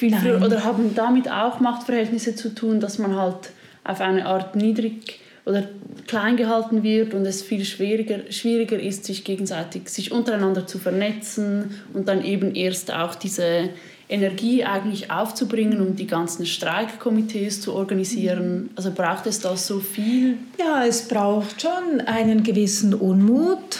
viel 0.00 0.10
Nein. 0.10 0.20
früher, 0.22 0.42
oder 0.42 0.64
haben 0.64 0.94
damit 0.94 1.30
auch 1.30 1.60
Machtverhältnisse 1.60 2.34
zu 2.34 2.54
tun, 2.54 2.80
dass 2.80 2.98
man 2.98 3.14
halt 3.14 3.50
auf 3.84 4.00
eine 4.00 4.26
Art 4.26 4.56
niedrig 4.56 5.20
oder 5.44 5.68
klein 6.06 6.36
gehalten 6.36 6.82
wird 6.82 7.12
und 7.14 7.26
es 7.26 7.42
viel 7.42 7.64
schwieriger, 7.64 8.30
schwieriger 8.30 8.80
ist, 8.80 9.04
sich 9.04 9.24
gegenseitig, 9.24 9.88
sich 9.88 10.10
untereinander 10.10 10.66
zu 10.66 10.78
vernetzen 10.78 11.74
und 11.92 12.08
dann 12.08 12.24
eben 12.24 12.54
erst 12.54 12.92
auch 12.92 13.14
diese 13.14 13.70
Energie 14.10 14.64
eigentlich 14.64 15.10
aufzubringen, 15.10 15.80
um 15.80 15.94
die 15.94 16.08
ganzen 16.08 16.44
Streikkomitees 16.44 17.60
zu 17.60 17.74
organisieren? 17.74 18.70
Also 18.74 18.90
braucht 18.90 19.26
es 19.26 19.38
da 19.38 19.56
so 19.56 19.78
viel? 19.78 20.36
Ja, 20.58 20.84
es 20.84 21.06
braucht 21.06 21.62
schon 21.62 22.00
einen 22.00 22.42
gewissen 22.42 22.92
Unmut. 22.92 23.78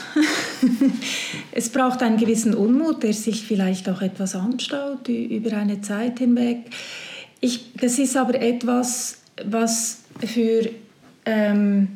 es 1.52 1.68
braucht 1.68 2.02
einen 2.02 2.16
gewissen 2.16 2.54
Unmut, 2.54 3.02
der 3.02 3.12
sich 3.12 3.42
vielleicht 3.44 3.88
auch 3.88 4.02
etwas 4.02 4.36
anstaut 4.36 5.08
über 5.08 5.56
eine 5.56 5.80
Zeit 5.80 6.20
hinweg. 6.20 6.58
Ich, 7.40 7.72
das 7.74 7.98
ist 7.98 8.16
aber 8.16 8.40
etwas, 8.40 9.18
was 9.44 10.02
für 10.24 10.70
ähm, 11.24 11.88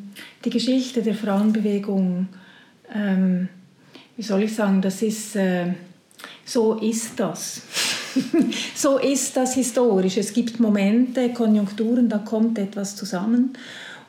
die 0.44 0.50
Geschichte 0.50 1.02
der 1.02 1.14
Frauenbewegung, 1.14 2.28
ähm, 2.92 3.48
wie 4.16 4.22
soll 4.22 4.42
ich 4.42 4.54
sagen, 4.54 4.82
das 4.82 5.02
ist, 5.02 5.36
äh, 5.36 5.72
so 6.44 6.74
ist 6.74 7.20
das. 7.20 7.62
so 8.74 8.98
ist 8.98 9.36
das 9.36 9.54
historisch. 9.54 10.16
Es 10.16 10.32
gibt 10.32 10.60
Momente, 10.60 11.30
Konjunkturen, 11.30 12.08
da 12.08 12.18
kommt 12.18 12.58
etwas 12.58 12.96
zusammen 12.96 13.52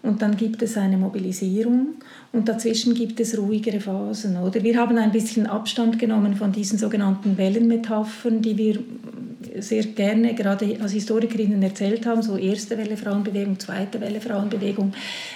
und 0.01 0.21
dann 0.21 0.38
gibt 0.38 0.62
es 0.62 0.77
eine 0.77 0.97
Mobilisierung 0.97 1.95
und 2.31 2.47
dazwischen 2.47 2.93
gibt 2.93 3.19
es 3.19 3.38
ruhigere 3.38 3.79
Phasen. 3.79 4.38
Oder? 4.38 4.62
Wir 4.63 4.77
haben 4.77 4.97
ein 4.97 5.12
bisschen 5.12 5.47
Abstand 5.47 5.97
genommen 5.97 6.35
von 6.35 6.51
diesen 6.51 6.77
sogenannten 6.77 7.38
Wellenmetaphern, 7.38 8.41
die 8.41 8.57
wir 8.57 8.79
sehr 9.59 9.83
gerne 9.83 10.33
gerade 10.33 10.77
als 10.81 10.91
Historikerinnen 10.91 11.61
erzählt 11.61 12.05
haben, 12.05 12.21
so 12.21 12.37
erste 12.37 12.77
Welle 12.77 12.97
Frauenbewegung, 12.97 13.59
zweite 13.59 13.99
Welle 14.01 14.21
Frauenbewegung. 14.21 14.93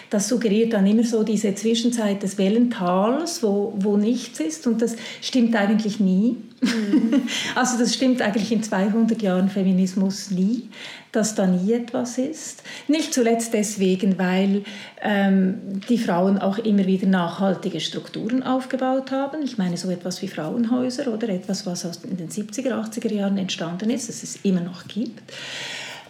Das 0.09 0.27
suggeriert 0.27 0.73
dann 0.73 0.85
immer 0.87 1.03
so 1.03 1.23
diese 1.23 1.53
Zwischenzeit 1.55 2.23
des 2.23 2.37
Wellentals, 2.37 3.43
wo, 3.43 3.73
wo 3.77 3.97
nichts 3.97 4.39
ist 4.39 4.67
und 4.67 4.81
das 4.81 4.95
stimmt 5.21 5.55
eigentlich 5.55 5.99
nie. 5.99 6.37
Mhm. 6.61 7.23
Also 7.55 7.77
das 7.77 7.93
stimmt 7.93 8.21
eigentlich 8.21 8.51
in 8.51 8.63
200 8.63 9.21
Jahren 9.21 9.49
Feminismus 9.49 10.31
nie, 10.31 10.69
dass 11.11 11.35
da 11.35 11.47
nie 11.47 11.73
etwas 11.73 12.17
ist. 12.17 12.63
Nicht 12.87 13.13
zuletzt 13.13 13.53
deswegen, 13.53 14.17
weil 14.17 14.63
ähm, 15.01 15.81
die 15.89 15.97
Frauen 15.97 16.37
auch 16.37 16.57
immer 16.59 16.85
wieder 16.85 17.07
nachhaltige 17.07 17.79
Strukturen 17.79 18.43
aufgebaut 18.43 19.11
haben. 19.11 19.41
Ich 19.43 19.57
meine 19.57 19.77
so 19.77 19.89
etwas 19.89 20.21
wie 20.21 20.27
Frauenhäuser 20.27 21.11
oder 21.13 21.29
etwas, 21.29 21.65
was 21.65 21.85
aus 21.85 22.01
in 22.03 22.17
den 22.17 22.29
70er, 22.29 22.71
80er 22.71 23.13
Jahren 23.13 23.37
entstanden 23.37 23.88
ist, 23.89 24.09
das 24.09 24.23
es 24.23 24.39
immer 24.43 24.61
noch 24.61 24.87
gibt. 24.87 25.21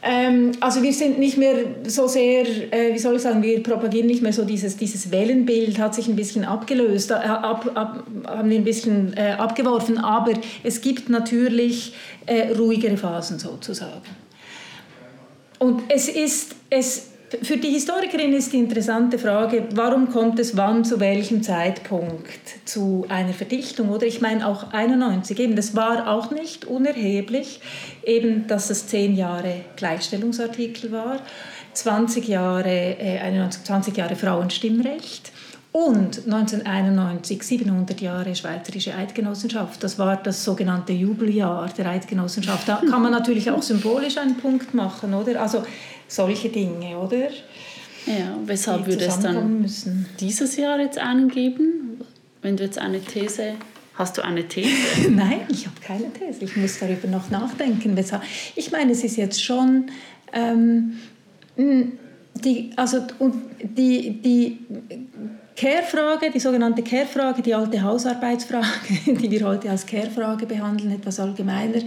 Ähm, 0.02 0.52
also 0.62 0.82
wir 0.82 0.94
sind 0.94 1.20
nicht 1.20 1.38
mehr 1.38 1.56
so 1.86 2.08
sehr, 2.08 2.46
äh, 2.72 2.94
wie 2.94 3.00
soll 3.00 3.18
ich 3.18 3.22
sagen, 3.22 3.44
wir 3.44 3.62
propagieren 3.62 4.08
nicht 4.08 4.22
mehr 4.22 4.32
so 4.32 4.46
dieses, 4.46 4.78
dieses 4.78 5.12
Wellenbild, 5.12 5.78
hat 5.78 5.94
sich 5.94 6.08
ein 6.08 6.16
bisschen 6.16 6.46
abgelöst, 6.46 7.12
äh, 7.12 7.16
ab, 7.16 7.70
ab, 7.76 8.06
haben 8.26 8.50
wir 8.50 8.58
ein 8.58 8.64
bisschen 8.64 9.14
äh, 9.18 9.36
abgeworfen, 9.38 9.98
aber 9.98 10.34
es 10.64 10.80
gibt 10.80 11.10
natürlich 11.10 11.94
äh, 12.28 12.54
ruhigere 12.54 12.96
Phasen 12.96 13.40
sozusagen. 13.40 14.08
Und 15.60 15.84
es 15.90 16.08
ist, 16.08 16.56
es 16.70 17.10
für 17.44 17.58
die 17.58 17.70
Historikerin 17.70 18.34
ist 18.34 18.54
die 18.54 18.58
interessante 18.58 19.20
Frage, 19.20 19.68
warum 19.74 20.10
kommt 20.10 20.40
es 20.40 20.58
wann 20.58 20.84
zu 20.84 21.00
welchem 21.00 21.44
Zeitpunkt 21.44 22.30
zu 22.66 23.06
einer 23.10 23.34
Verdichtung? 23.34 23.90
Oder 23.90 24.08
ich 24.08 24.22
meine 24.22 24.48
auch 24.48 24.72
91, 24.72 25.40
eben, 25.40 25.56
das 25.56 25.76
war 25.76 26.08
auch 26.08 26.32
nicht 26.32 26.66
unerheblich, 26.66 27.62
eben, 28.04 28.48
dass 28.48 28.70
es 28.70 28.88
zehn 28.88 29.16
Jahre 29.16 29.62
Gleichstellungsartikel 29.76 30.92
war, 30.92 31.22
20 31.74 32.28
Jahre, 32.28 32.98
äh, 33.00 33.50
20 33.50 33.96
Jahre 33.96 34.16
Frauenstimmrecht. 34.16 35.32
Und 35.72 36.26
1991, 36.26 37.44
700 37.44 38.02
Jahre 38.02 38.36
Schweizerische 38.36 38.96
Eidgenossenschaft, 38.96 39.84
das 39.84 40.00
war 40.00 40.18
das 40.18 40.44
sogenannte 40.44 40.94
Jubeljahr 40.94 41.70
der 41.78 41.86
Eidgenossenschaft. 41.88 42.68
Da 42.68 42.82
kann 42.90 43.04
man 43.04 43.12
natürlich 43.12 43.52
auch 43.52 43.62
symbolisch 43.62 44.18
einen 44.18 44.38
Punkt 44.38 44.74
machen, 44.74 45.14
oder? 45.14 45.42
Also 45.42 45.64
solche 46.08 46.50
Dinge, 46.50 46.98
oder? 46.98 47.28
Ja, 48.08 48.36
weshalb 48.46 48.88
würde 48.88 49.06
es 49.06 49.20
dann 49.20 49.62
müssen. 49.62 50.08
dieses 50.20 50.56
Jahr 50.56 50.80
jetzt 50.80 50.98
einen 50.98 51.30
geben? 51.30 52.02
Wenn 52.42 52.58
du 52.58 52.64
jetzt 52.64 52.80
eine 52.80 53.02
These 53.02 53.54
Hast 54.00 54.18
du 54.18 54.24
eine 54.24 54.48
These? 54.48 54.70
Nein, 55.12 55.42
ich 55.50 55.68
habe 55.68 55.76
keine 55.82 56.12
These. 56.14 56.46
Ich 56.46 56.56
muss 56.56 56.80
darüber 56.80 57.10
noch 57.10 57.30
nachdenken. 57.30 57.98
Ich 58.56 58.72
meine, 58.72 58.94
es 58.94 59.04
ist 59.04 59.18
jetzt 59.18 59.44
schon 59.44 59.92
ähm, 60.32 60.94
die, 61.58 62.72
also, 62.78 63.06
die, 63.62 64.22
die 64.22 64.60
Care-Frage, 65.60 66.32
die 66.32 66.40
sogenannte 66.40 66.82
Care-Frage, 66.82 67.42
die 67.42 67.54
alte 67.54 67.84
Hausarbeitsfrage, 67.84 68.68
die 69.08 69.30
wir 69.30 69.46
heute 69.46 69.70
als 69.70 69.86
Care-Frage 69.86 70.46
behandeln, 70.46 70.94
etwas 70.94 71.20
allgemeiner, 71.20 71.82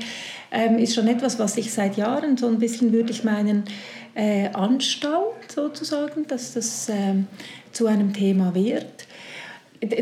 ähm, 0.50 0.76
ist 0.76 0.95
schon 0.95 1.09
etwas, 1.09 1.38
was 1.38 1.55
sich 1.55 1.73
seit 1.73 1.97
Jahren 1.97 2.37
so 2.37 2.49
ein 2.49 2.59
bisschen, 2.59 2.93
würde 2.93 3.12
ich 3.12 3.25
meinen, 3.25 3.64
äh, 4.14 4.49
anstaut, 4.49 5.50
sozusagen, 5.50 6.26
dass 6.26 6.52
das 6.52 6.91
äh, 6.91 7.14
zu 7.73 7.87
einem 7.87 8.12
Thema 8.12 8.55
wird. 8.55 9.07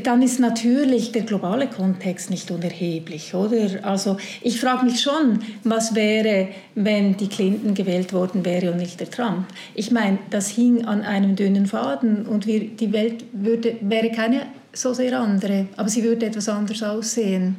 Dann 0.02 0.20
ist 0.20 0.40
natürlich 0.40 1.10
der 1.12 1.22
globale 1.22 1.66
Kontext 1.66 2.28
nicht 2.28 2.50
unerheblich, 2.50 3.34
oder? 3.34 3.82
Also 3.82 4.18
ich 4.42 4.60
frage 4.60 4.84
mich 4.84 5.00
schon, 5.00 5.40
was 5.64 5.94
wäre, 5.94 6.48
wenn 6.74 7.16
die 7.16 7.28
Clinton 7.28 7.72
gewählt 7.74 8.12
worden 8.12 8.44
wäre 8.44 8.72
und 8.72 8.76
nicht 8.76 9.00
der 9.00 9.10
Trump. 9.10 9.46
Ich 9.74 9.90
meine, 9.90 10.18
das 10.28 10.48
hing 10.48 10.84
an 10.84 11.00
einem 11.00 11.34
dünnen 11.34 11.66
Faden 11.66 12.26
und 12.26 12.46
wir, 12.46 12.60
die 12.60 12.92
Welt 12.92 13.24
würde, 13.32 13.76
wäre 13.80 14.10
keine 14.10 14.42
so 14.72 14.94
sehr 14.94 15.18
andere, 15.18 15.66
aber 15.76 15.88
sie 15.88 16.04
würde 16.04 16.26
etwas 16.26 16.48
anders 16.48 16.82
aussehen. 16.82 17.56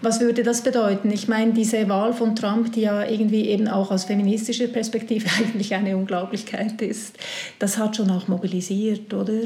Was 0.00 0.20
würde 0.20 0.42
das 0.42 0.62
bedeuten? 0.62 1.10
Ich 1.10 1.26
meine, 1.26 1.52
diese 1.52 1.88
Wahl 1.88 2.12
von 2.12 2.36
Trump, 2.36 2.72
die 2.72 2.82
ja 2.82 3.04
irgendwie 3.04 3.48
eben 3.48 3.66
auch 3.66 3.90
aus 3.90 4.04
feministischer 4.04 4.68
Perspektive 4.68 5.26
eigentlich 5.38 5.74
eine 5.74 5.96
Unglaublichkeit 5.96 6.80
ist, 6.82 7.16
das 7.58 7.78
hat 7.78 7.96
schon 7.96 8.10
auch 8.10 8.28
mobilisiert, 8.28 9.12
oder? 9.12 9.44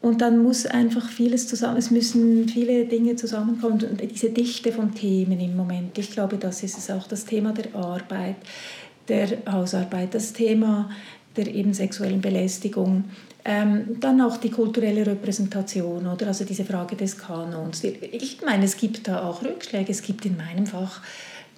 Und 0.00 0.20
dann 0.20 0.38
muss 0.42 0.64
einfach 0.64 1.08
vieles 1.08 1.48
zusammen, 1.48 1.76
es 1.76 1.90
müssen 1.90 2.48
viele 2.48 2.84
Dinge 2.84 3.16
zusammenkommen 3.16 3.82
und 3.90 4.00
diese 4.00 4.30
Dichte 4.30 4.70
von 4.70 4.94
Themen 4.94 5.40
im 5.40 5.56
Moment. 5.56 5.98
Ich 5.98 6.12
glaube, 6.12 6.36
das 6.36 6.62
ist 6.62 6.78
es 6.78 6.90
auch, 6.90 7.08
das 7.08 7.24
Thema 7.24 7.52
der 7.52 7.74
Arbeit, 7.74 8.36
der 9.08 9.38
Hausarbeit, 9.50 10.14
das 10.14 10.32
Thema 10.32 10.88
der 11.36 11.54
eben 11.54 11.72
sexuellen 11.72 12.20
Belästigung, 12.20 13.04
ähm, 13.44 13.96
dann 14.00 14.20
auch 14.20 14.36
die 14.36 14.50
kulturelle 14.50 15.06
Repräsentation, 15.06 16.06
oder? 16.06 16.26
Also 16.26 16.44
diese 16.44 16.64
Frage 16.64 16.96
des 16.96 17.16
Kanons. 17.16 17.82
Ich 17.84 18.40
meine, 18.44 18.64
es 18.64 18.76
gibt 18.76 19.06
da 19.06 19.22
auch 19.22 19.42
Rückschläge. 19.42 19.90
Es 19.90 20.02
gibt 20.02 20.26
in 20.26 20.36
meinem 20.36 20.66
Fach, 20.66 21.00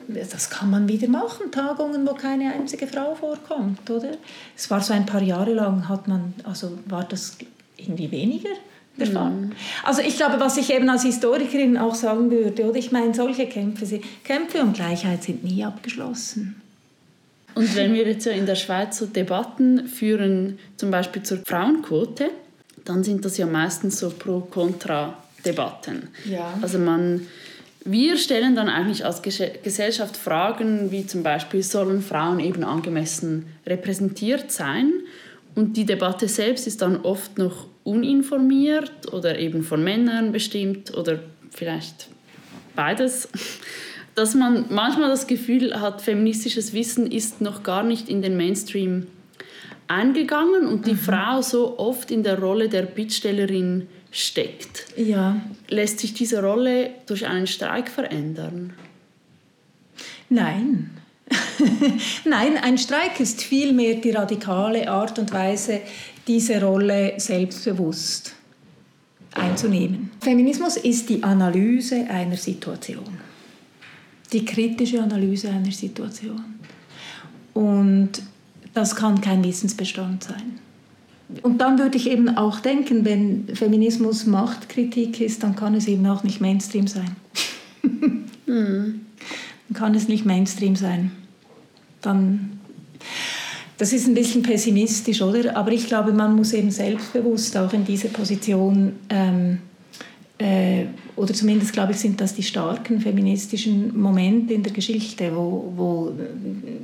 das 0.07 0.51
kann 0.51 0.71
man 0.71 0.89
wieder 0.89 1.09
machen, 1.09 1.51
Tagungen, 1.51 2.07
wo 2.07 2.15
keine 2.15 2.53
einzige 2.53 2.87
Frau 2.87 3.15
vorkommt, 3.15 3.91
oder? 3.91 4.13
Es 4.57 4.71
war 4.71 4.83
so 4.83 4.93
ein 4.93 5.07
paar 5.07 5.23
Jahre 5.23 5.55
lang, 5.55 5.89
hat 5.89 6.09
man, 6.09 6.35
also 6.45 6.79
war 6.87 7.05
das 7.05 7.39
irgendwie 7.81 8.11
weniger 8.11 8.51
der 8.99 9.07
Fall. 9.09 9.31
Mhm. 9.31 9.53
Also 9.83 10.03
ich 10.03 10.17
glaube, 10.17 10.41
was 10.41 10.57
ich 10.57 10.73
eben 10.73 10.89
als 10.89 11.03
Historikerin 11.03 11.79
auch 11.79 11.95
sagen 11.95 12.31
würde, 12.31 12.65
oder? 12.65 12.79
Ich 12.79 12.93
meine, 12.93 13.15
solche 13.15 13.47
Kämpfe, 13.47 14.01
Kämpfe 14.25 14.63
um 14.63 14.73
Gleichheit 14.73 15.23
sind 15.23 15.45
nie 15.45 15.65
abgeschlossen. 15.65 16.61
Und 17.55 17.75
wenn 17.75 17.95
wir 17.95 18.07
jetzt 18.07 18.27
in 18.27 18.47
der 18.47 18.55
Schweiz 18.55 18.99
so 18.99 19.07
Debatten 19.07 19.89
führen, 19.89 20.59
zum 20.77 20.91
Beispiel 20.91 21.23
zur 21.23 21.39
Frauenquote, 21.45 22.31
dann 22.85 23.03
sind 23.03 23.25
das 23.25 23.39
ja 23.39 23.47
meistens 23.47 23.99
so 23.99 24.11
Pro-Kontra-Debatten. 24.11 26.09
Ja. 26.27 26.55
Also 26.63 26.79
man, 26.79 27.27
wir 27.85 28.17
stellen 28.17 28.55
dann 28.55 28.69
eigentlich 28.69 29.05
als 29.05 29.21
Gesellschaft 29.23 30.17
Fragen 30.17 30.91
wie 30.91 31.07
zum 31.07 31.23
Beispiel, 31.23 31.63
sollen 31.63 32.03
Frauen 32.03 32.39
eben 32.41 32.65
angemessen 32.65 33.47
repräsentiert 33.67 34.53
sein? 34.53 34.93
Und 35.57 35.77
die 35.77 35.85
Debatte 35.85 36.29
selbst 36.29 36.69
ist 36.69 36.81
dann 36.81 37.01
oft 37.03 37.37
noch 37.37 37.67
uninformiert 37.85 39.13
oder 39.13 39.39
eben 39.39 39.63
von 39.63 39.83
Männern 39.83 40.33
bestimmt 40.33 40.97
oder 40.97 41.21
vielleicht 41.51 42.09
beides, 42.77 43.29
dass 44.15 44.35
man 44.35 44.67
manchmal 44.71 45.09
das 45.09 45.27
Gefühl 45.27 45.81
hat, 45.81 46.03
feministisches 46.03 46.73
Wissen 46.73 47.11
ist 47.11 47.41
noch 47.41 47.63
gar 47.63 47.83
nicht 47.83 48.09
in 48.09 48.23
den 48.23 48.37
Mainstream 48.37 49.07
eingegangen 49.89 50.67
und 50.67 50.87
die 50.87 50.93
mhm. 50.93 50.99
Frau 50.99 51.43
so 51.43 51.79
oft 51.79 52.11
in 52.11 52.23
der 52.23 52.39
Rolle 52.39 52.69
der 52.69 52.83
Bittstellerin 52.83 53.89
steckt. 54.13 54.87
Ja. 54.97 55.41
Lässt 55.69 56.01
sich 56.01 56.15
diese 56.15 56.43
Rolle 56.43 56.91
durch 57.07 57.27
einen 57.27 57.47
Streik 57.47 57.89
verändern? 57.89 58.73
Nein. 60.29 60.91
Nein, 62.25 62.57
ein 62.57 62.79
Streik 62.79 63.21
ist 63.21 63.43
vielmehr 63.43 63.97
die 63.97 64.11
radikale 64.11 64.91
Art 64.91 65.19
und 65.19 65.33
Weise, 65.33 65.81
diese 66.31 66.63
Rolle 66.63 67.15
selbstbewusst 67.17 68.37
einzunehmen. 69.33 70.11
Feminismus 70.21 70.77
ist 70.77 71.09
die 71.09 71.25
Analyse 71.25 72.09
einer 72.09 72.37
Situation, 72.37 73.19
die 74.33 74.45
kritische 74.45 75.03
Analyse 75.03 75.51
einer 75.51 75.73
Situation. 75.73 76.41
Und 77.53 78.11
das 78.73 78.95
kann 78.95 79.21
kein 79.21 79.43
Wissensbestand 79.43 80.23
sein. 80.23 80.61
Und 81.43 81.61
dann 81.61 81.81
würde 81.81 81.97
ich 81.97 82.09
eben 82.09 82.29
auch 82.37 82.61
denken, 82.61 83.05
wenn 83.05 83.49
Feminismus 83.53 84.25
Machtkritik 84.25 85.21
ist, 85.21 85.43
dann 85.43 85.57
kann 85.57 85.75
es 85.75 85.89
eben 85.89 86.07
auch 86.07 86.23
nicht 86.23 86.41
Mainstream 86.41 86.87
sein. 86.87 87.17
mhm. 88.47 89.01
Dann 89.69 89.79
kann 89.79 89.95
es 89.95 90.09
nicht 90.09 90.25
Mainstream 90.27 90.75
sein. 90.75 91.13
Dann, 92.01 92.60
das 93.81 93.95
ist 93.95 94.07
ein 94.07 94.13
bisschen 94.13 94.43
pessimistisch, 94.43 95.23
oder? 95.23 95.57
Aber 95.57 95.73
ich 95.73 95.87
glaube, 95.87 96.13
man 96.13 96.37
muss 96.37 96.53
eben 96.53 96.71
selbstbewusst 96.71 97.57
auch 97.57 97.73
in 97.73 97.87
diese 97.87 98.09
Position 98.09 98.93
ähm, 99.09 99.61
äh, 100.37 100.85
oder 101.17 101.33
zumindest 101.33 101.73
glaube 101.73 101.93
ich, 101.93 101.99
sind 101.99 102.21
das 102.21 102.35
die 102.35 102.43
starken 102.43 103.01
feministischen 103.01 103.99
Momente 103.99 104.53
in 104.53 104.63
der 104.63 104.75
Geschichte, 104.75 105.35
wo, 105.35 105.73
wo 105.77 106.13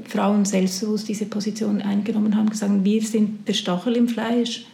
Frauen 0.08 0.46
selbstbewusst 0.46 1.06
diese 1.06 1.26
Position 1.26 1.82
eingenommen 1.82 2.34
haben, 2.34 2.48
gesagt, 2.48 2.72
wir 2.82 3.02
sind 3.02 3.46
der 3.46 3.52
Stachel 3.52 3.94
im 3.96 4.08
Fleisch 4.08 4.64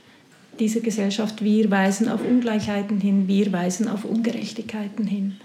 dieser 0.60 0.78
Gesellschaft, 0.78 1.42
wir 1.42 1.72
weisen 1.72 2.08
auf 2.08 2.20
Ungleichheiten 2.24 3.00
hin, 3.00 3.26
wir 3.26 3.52
weisen 3.52 3.88
auf 3.88 4.04
Ungerechtigkeiten 4.04 5.08
hin. 5.08 5.38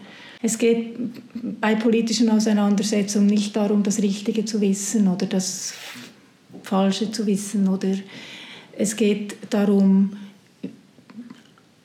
Es 0.43 0.60
geht 0.60 0.96
bei 1.60 1.74
politischen 1.74 2.29
Auseinandersetzungen 2.29 3.25
nicht 3.25 3.55
darum, 3.55 3.81
das 3.81 4.00
Richtige 4.00 4.46
zu 4.46 4.62
wissen 4.62 5.07
oder 5.07 5.25
das 5.25 5.74
Falsche 6.67 7.12
zu 7.12 7.25
wissen, 7.25 7.67
oder 7.67 7.89
es 8.74 8.95
geht 8.95 9.36
darum, 9.50 10.17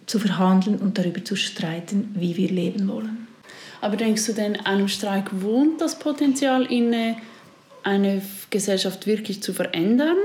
zu 0.07 0.19
verhandeln 0.19 0.79
und 0.79 0.99
darüber 0.99 1.25
zu 1.25 1.37
streiten, 1.37 2.11
wie 2.15 2.37
wir 2.37 2.51
leben 2.51 2.89
wollen. 2.89 3.29
Aber 3.81 3.97
denkst 3.97 4.27
du 4.27 4.33
denn, 4.33 4.57
einem 4.67 4.89
Streik 4.89 5.43
wohnt 5.43 5.81
das 5.81 5.99
Potenzial 5.99 6.67
inne, 6.67 7.17
eine 7.83 8.23
Gesellschaft 8.51 9.07
wirklich 9.07 9.43
zu 9.43 9.53
verändern? 9.55 10.17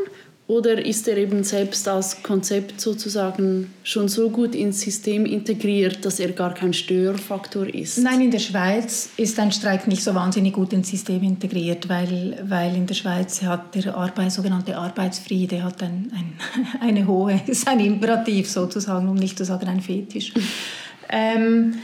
Oder 0.48 0.86
ist 0.86 1.06
er 1.10 1.18
eben 1.18 1.44
selbst 1.44 1.86
als 1.90 2.24
Konzept 2.24 2.80
sozusagen 2.80 3.74
schon 3.84 4.08
so 4.08 4.30
gut 4.30 4.56
ins 4.56 4.80
System 4.80 5.26
integriert, 5.26 6.06
dass 6.06 6.22
er 6.22 6.32
gar 6.32 6.54
kein 6.54 6.72
Störfaktor 6.72 7.68
ist? 7.68 7.98
Nein, 7.98 8.22
in 8.22 8.32
der 8.32 8.40
Schweiz 8.40 9.10
ist 9.18 9.38
ein 9.40 9.52
Streik 9.52 9.88
nicht 9.88 10.02
so 10.02 10.16
wahnsinnig 10.16 10.54
gut 10.54 10.72
ins 10.72 10.90
System 10.90 11.22
integriert, 11.24 11.90
weil, 11.90 12.42
weil 12.48 12.74
in 12.78 12.88
der 12.88 12.96
Schweiz 12.96 13.42
hat 13.42 13.76
der 13.76 13.94
Arbeit, 13.94 14.32
sogenannte 14.32 14.78
Arbeitsfriede 14.78 15.62
hat 15.62 15.84
ein, 15.84 16.14
ein, 16.16 16.34
eine 16.80 17.06
hohe, 17.06 17.42
ist 17.48 17.68
ein 17.68 17.82
Imperativ 17.82 18.50
sozusagen, 18.50 19.10
um 19.10 19.16
nicht 19.16 19.38
zu 19.38 19.44
sagen 19.44 19.68
ein 19.68 19.82
Fetisch. 19.82 20.34
ähm, 21.10 21.76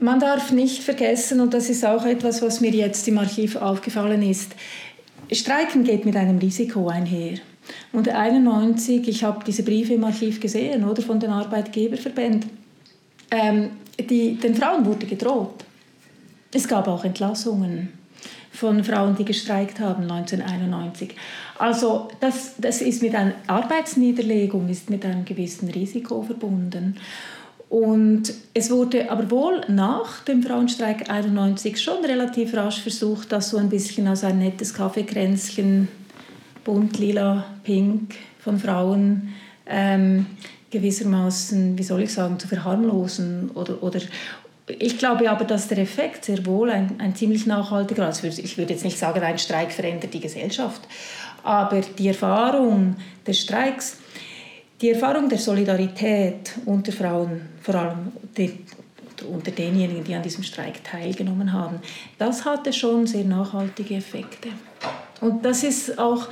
man 0.00 0.18
darf 0.18 0.50
nicht 0.50 0.82
vergessen, 0.82 1.40
und 1.40 1.52
das 1.52 1.68
ist 1.68 1.84
auch 1.84 2.06
etwas, 2.06 2.40
was 2.40 2.62
mir 2.62 2.70
jetzt 2.70 3.06
im 3.06 3.18
Archiv 3.18 3.56
aufgefallen 3.56 4.22
ist, 4.22 4.52
Streiken 5.30 5.84
geht 5.84 6.06
mit 6.06 6.16
einem 6.16 6.38
Risiko 6.38 6.88
einher. 6.88 7.38
Und 7.92 8.08
91, 8.08 9.08
ich 9.08 9.24
habe 9.24 9.44
diese 9.44 9.62
Briefe 9.62 9.94
im 9.94 10.04
Archiv 10.04 10.40
gesehen, 10.40 10.84
oder 10.84 11.02
von 11.02 11.20
den 11.20 11.30
Arbeitgeberverbänden, 11.30 12.50
ähm, 13.30 13.70
die, 13.98 14.36
den 14.36 14.54
Frauen 14.54 14.86
wurde 14.86 15.06
gedroht. 15.06 15.64
Es 16.52 16.66
gab 16.66 16.88
auch 16.88 17.04
Entlassungen 17.04 17.92
von 18.52 18.82
Frauen, 18.82 19.14
die 19.16 19.24
gestreikt 19.24 19.80
haben 19.80 20.02
1991. 20.04 21.14
Also 21.58 22.08
das, 22.20 22.54
das 22.58 22.80
ist 22.80 23.02
mit 23.02 23.14
einer 23.14 23.34
Arbeitsniederlegung, 23.46 24.68
ist 24.68 24.90
mit 24.90 25.04
einem 25.04 25.24
gewissen 25.24 25.70
Risiko 25.70 26.22
verbunden. 26.22 26.96
Und 27.68 28.32
es 28.54 28.70
wurde 28.70 29.10
aber 29.10 29.30
wohl 29.30 29.60
nach 29.68 30.24
dem 30.24 30.42
Frauenstreik 30.42 31.10
91 31.10 31.80
schon 31.80 32.02
relativ 32.04 32.54
rasch 32.54 32.80
versucht, 32.80 33.30
das 33.30 33.50
so 33.50 33.58
ein 33.58 33.68
bisschen 33.68 34.06
als 34.06 34.24
ein 34.24 34.38
nettes 34.38 34.72
Kaffeekränzchen 34.72 35.88
bunt, 36.68 36.98
lila, 36.98 37.46
pink 37.64 38.14
von 38.40 38.58
Frauen 38.58 39.32
ähm, 39.66 40.26
gewissermaßen, 40.70 41.78
wie 41.78 41.82
soll 41.82 42.02
ich 42.02 42.12
sagen, 42.12 42.38
zu 42.38 42.46
verharmlosen 42.46 43.50
oder, 43.54 43.82
oder 43.82 44.00
ich 44.66 44.98
glaube 44.98 45.30
aber, 45.30 45.46
dass 45.46 45.68
der 45.68 45.78
Effekt 45.78 46.26
sehr 46.26 46.44
wohl 46.44 46.68
ein, 46.68 47.00
ein 47.00 47.14
ziemlich 47.14 47.46
nachhaltiger. 47.46 48.04
Also 48.04 48.26
ich 48.26 48.58
würde 48.58 48.74
jetzt 48.74 48.84
nicht 48.84 48.98
sagen, 48.98 49.22
ein 49.22 49.38
Streik 49.38 49.72
verändert 49.72 50.12
die 50.12 50.20
Gesellschaft, 50.20 50.82
aber 51.42 51.80
die 51.80 52.08
Erfahrung 52.08 52.96
des 53.26 53.40
Streiks, 53.40 53.96
die 54.82 54.90
Erfahrung 54.90 55.30
der 55.30 55.38
Solidarität 55.38 56.52
unter 56.66 56.92
Frauen, 56.92 57.48
vor 57.62 57.76
allem 57.76 58.12
die, 58.36 58.58
unter 59.26 59.52
denjenigen, 59.52 60.04
die 60.04 60.14
an 60.14 60.22
diesem 60.22 60.44
Streik 60.44 60.84
teilgenommen 60.84 61.50
haben, 61.50 61.80
das 62.18 62.44
hatte 62.44 62.74
schon 62.74 63.06
sehr 63.06 63.24
nachhaltige 63.24 63.94
Effekte. 63.94 64.50
Und 65.22 65.46
das 65.46 65.64
ist 65.64 65.98
auch 65.98 66.28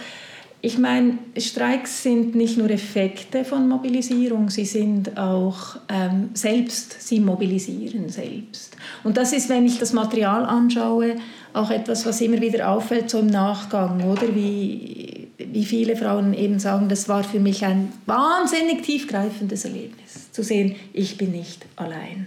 ich 0.67 0.79
meine, 0.79 1.19
Streiks 1.39 2.03
sind 2.03 2.35
nicht 2.35 2.59
nur 2.59 2.69
Effekte 2.71 3.45
von 3.45 3.69
Mobilisierung, 3.69 4.51
sie 4.51 4.65
sind 4.65 5.17
auch 5.17 5.77
ähm, 5.89 6.31
selbst, 6.35 7.01
sie 7.07 7.21
mobilisieren 7.21 8.09
selbst. 8.09 8.77
Und 9.05 9.17
das 9.17 9.33
ist, 9.33 9.49
wenn 9.49 9.65
ich 9.65 9.79
das 9.79 9.93
Material 9.93 10.45
anschaue, 10.45 11.19
auch 11.53 11.71
etwas, 11.71 12.05
was 12.05 12.21
immer 12.21 12.41
wieder 12.41 12.69
auffällt, 12.69 13.11
so 13.11 13.21
im 13.21 13.29
Nachgang, 13.29 14.11
oder? 14.11 14.35
Wie, 14.35 15.29
wie 15.39 15.65
viele 15.65 15.95
Frauen 15.95 16.35
eben 16.35 16.59
sagen, 16.59 16.89
das 16.89 17.09
war 17.09 17.23
für 17.23 17.39
mich 17.39 17.65
ein 17.65 17.93
wahnsinnig 18.07 18.83
tiefgreifendes 18.83 19.67
Erlebnis, 19.67 20.33
zu 20.33 20.43
sehen, 20.43 20.75
ich 20.93 21.17
bin 21.17 21.31
nicht 21.31 21.65
allein. 21.77 22.27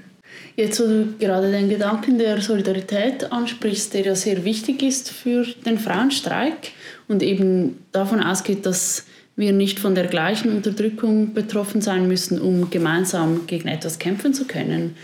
Jetzt, 0.56 0.80
wo 0.80 0.88
du 0.88 1.14
gerade 1.20 1.52
den 1.52 1.70
Gedanken 1.70 2.18
der 2.18 2.42
Solidarität 2.42 3.32
ansprichst, 3.32 3.94
der 3.94 4.02
ja 4.02 4.16
sehr 4.16 4.44
wichtig 4.44 4.84
ist 4.84 5.10
für 5.10 5.46
den 5.66 5.80
Frauenstreik, 5.80 6.72
und 7.10 7.24
eben 7.24 7.84
davon 7.92 8.22
ausgeht, 8.22 8.66
dass 8.66 9.06
wir 9.36 9.52
nicht 9.52 9.80
von 9.80 9.96
der 9.96 10.08
gleichen 10.08 10.56
Unterdrückung 10.56 11.34
betroffen 11.34 11.82
sein 11.82 12.08
müssen, 12.08 12.40
um 12.40 12.70
gemeinsam 12.70 13.48
gegen 13.48 13.68
etwas 13.68 14.00
kämpfen 14.00 14.34
zu 14.34 14.46
können. 14.46 14.96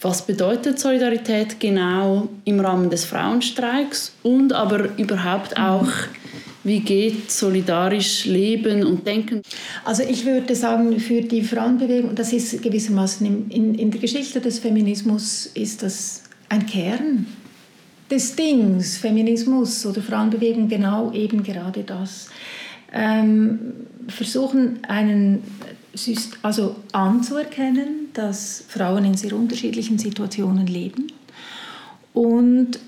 Was 0.00 0.26
bedeutet 0.26 0.78
Solidarität 0.78 1.60
genau 1.60 2.28
im 2.44 2.60
Rahmen 2.60 2.90
des 2.90 3.04
Frauenstreiks 3.04 4.14
und 4.22 4.52
aber 4.52 4.98
überhaupt 4.98 5.56
auch, 5.56 5.88
wie 6.64 6.80
geht 6.80 7.30
solidarisch 7.30 8.24
Leben 8.24 8.84
und 8.84 9.06
Denken? 9.06 9.42
Also 9.84 10.02
ich 10.02 10.24
würde 10.24 10.54
sagen, 10.56 10.98
für 10.98 11.20
die 11.20 11.42
Frauenbewegung, 11.42 12.14
das 12.14 12.32
ist 12.32 12.62
gewissermaßen 12.62 13.26
in, 13.26 13.50
in, 13.50 13.74
in 13.74 13.90
der 13.90 14.00
Geschichte 14.00 14.40
des 14.40 14.58
Feminismus, 14.58 15.46
ist 15.54 15.82
das 15.82 16.24
ein 16.48 16.66
Kern 16.66 17.26
des 18.10 18.34
Dings, 18.34 18.96
Feminismus 18.96 19.84
oder 19.86 20.02
Frauenbewegung, 20.02 20.68
genau 20.68 21.12
eben 21.12 21.42
gerade 21.42 21.82
das. 21.82 22.28
Ähm, 22.92 23.58
versuchen 24.08 24.78
einen 24.84 25.42
also 26.42 26.76
anzuerkennen, 26.92 28.08
dass 28.14 28.64
Frauen 28.68 29.04
in 29.04 29.14
sehr 29.14 29.32
unterschiedlichen 29.32 29.98
Situationen 29.98 30.66
leben 30.66 31.12
und 32.12 32.78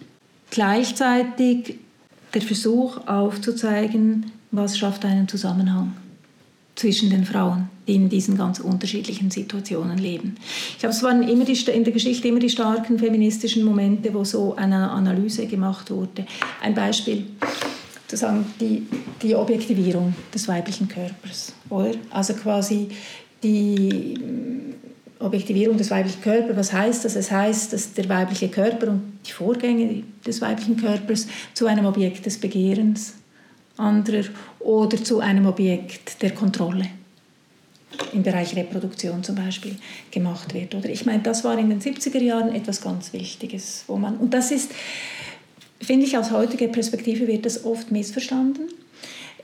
gleichzeitig 0.50 1.78
der 2.34 2.42
Versuch 2.42 3.06
aufzuzeigen, 3.06 4.32
was 4.50 4.78
schafft 4.78 5.04
einen 5.04 5.28
Zusammenhang 5.28 5.94
zwischen 6.74 7.08
den 7.10 7.24
Frauen, 7.24 7.68
die 7.88 7.94
in 7.94 8.08
diesen 8.08 8.36
ganz 8.36 8.60
unterschiedlichen 8.60 9.30
Situationen 9.30 9.98
leben. 9.98 10.36
Ich 10.72 10.78
glaube, 10.78 10.94
es 10.94 11.02
waren 11.02 11.26
immer 11.26 11.44
die, 11.44 11.58
in 11.70 11.84
der 11.84 11.92
Geschichte 11.92 12.28
immer 12.28 12.38
die 12.38 12.50
starken 12.50 12.98
feministischen 12.98 13.64
Momente, 13.64 14.12
wo 14.12 14.24
so 14.24 14.54
eine 14.56 14.90
Analyse 14.90 15.46
gemacht 15.46 15.90
wurde. 15.90 16.26
Ein 16.62 16.74
Beispiel, 16.74 17.24
sozusagen 18.02 18.44
die, 18.60 18.86
die 19.22 19.34
Objektivierung 19.34 20.14
des 20.32 20.46
weiblichen 20.46 20.86
Körpers, 20.86 21.54
oder? 21.70 21.92
Also 22.10 22.34
quasi 22.34 22.88
die 23.42 24.14
Objektivierung 25.18 25.76
des 25.76 25.90
weiblichen 25.90 26.20
Körpers. 26.20 26.56
Was 26.56 26.72
heißt 26.72 27.04
das? 27.04 27.16
Es 27.16 27.30
heißt, 27.30 27.72
dass 27.72 27.94
der 27.94 28.08
weibliche 28.08 28.48
Körper 28.48 28.88
und 28.88 29.18
die 29.26 29.32
Vorgänge 29.32 30.02
des 30.26 30.40
weiblichen 30.40 30.76
Körpers 30.76 31.26
zu 31.54 31.66
einem 31.66 31.86
Objekt 31.86 32.26
des 32.26 32.38
Begehrens 32.38 33.14
anderer 33.76 34.24
oder 34.60 35.02
zu 35.02 35.20
einem 35.20 35.46
Objekt 35.46 36.22
der 36.22 36.32
Kontrolle. 36.32 36.88
im 38.12 38.22
Bereich 38.22 38.54
Reproduktion 38.54 39.22
zum 39.22 39.36
Beispiel 39.36 39.76
gemacht 40.10 40.52
wird. 40.52 40.74
Oder 40.74 40.90
ich 40.90 41.06
meine, 41.06 41.22
das 41.22 41.44
war 41.44 41.58
in 41.58 41.70
den 41.70 41.80
70er 41.80 42.20
Jahren 42.20 42.54
etwas 42.54 42.80
ganz 42.80 43.12
Wichtiges, 43.12 43.84
wo 43.86 43.96
man 43.96 44.16
und 44.18 44.34
das 44.34 44.50
ist, 44.50 44.72
finde 45.80 46.04
ich, 46.04 46.18
aus 46.18 46.30
heutiger 46.30 46.68
Perspektive 46.68 47.26
wird 47.26 47.46
das 47.46 47.64
oft 47.64 47.90
missverstanden 47.90 48.68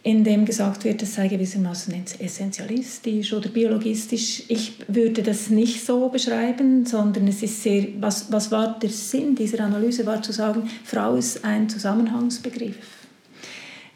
in 0.05 0.25
dem 0.25 0.45
gesagt 0.45 0.85
wird, 0.85 1.01
es 1.03 1.15
sei 1.15 1.29
gewissermaßen 1.29 1.95
essentialistisch 2.19 3.33
oder 3.33 3.49
biologistisch. 3.49 4.43
Ich 4.49 4.75
würde 4.89 5.23
das 5.23 5.49
nicht 5.49 5.85
so 5.85 6.09
beschreiben, 6.09 6.85
sondern 6.87 7.29
es 7.29 7.43
ist 7.43 7.63
sehr, 7.63 7.87
was, 8.01 8.33
was 8.33 8.51
war 8.51 8.79
der 8.81 8.91
Sinn 8.91 9.37
dieser 9.37 9.61
Analyse, 9.61 10.05
war 10.05 10.21
zu 10.21 10.33
sagen, 10.33 10.69
Frau 10.85 11.15
ist 11.15 11.45
ein 11.45 11.69
Zusammenhangsbegriff. 11.69 12.77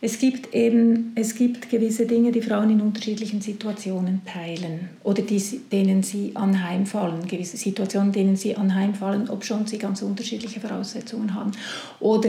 Es 0.02 0.18
gibt 0.18 0.54
eben 0.54 1.12
es 1.14 1.34
gibt 1.34 1.70
gewisse 1.70 2.04
Dinge, 2.06 2.30
die 2.30 2.42
Frauen 2.42 2.68
in 2.68 2.82
unterschiedlichen 2.82 3.40
Situationen 3.40 4.20
teilen 4.26 4.90
oder 5.02 5.22
die, 5.22 5.42
denen 5.72 6.02
sie 6.02 6.32
anheimfallen, 6.34 7.26
gewisse 7.26 7.56
Situationen, 7.56 8.12
denen 8.12 8.36
sie 8.36 8.54
anheimfallen, 8.54 9.30
obschon 9.30 9.66
sie 9.66 9.78
ganz 9.78 10.02
unterschiedliche 10.02 10.60
Voraussetzungen 10.60 11.34
haben. 11.34 11.52
Oder 11.98 12.28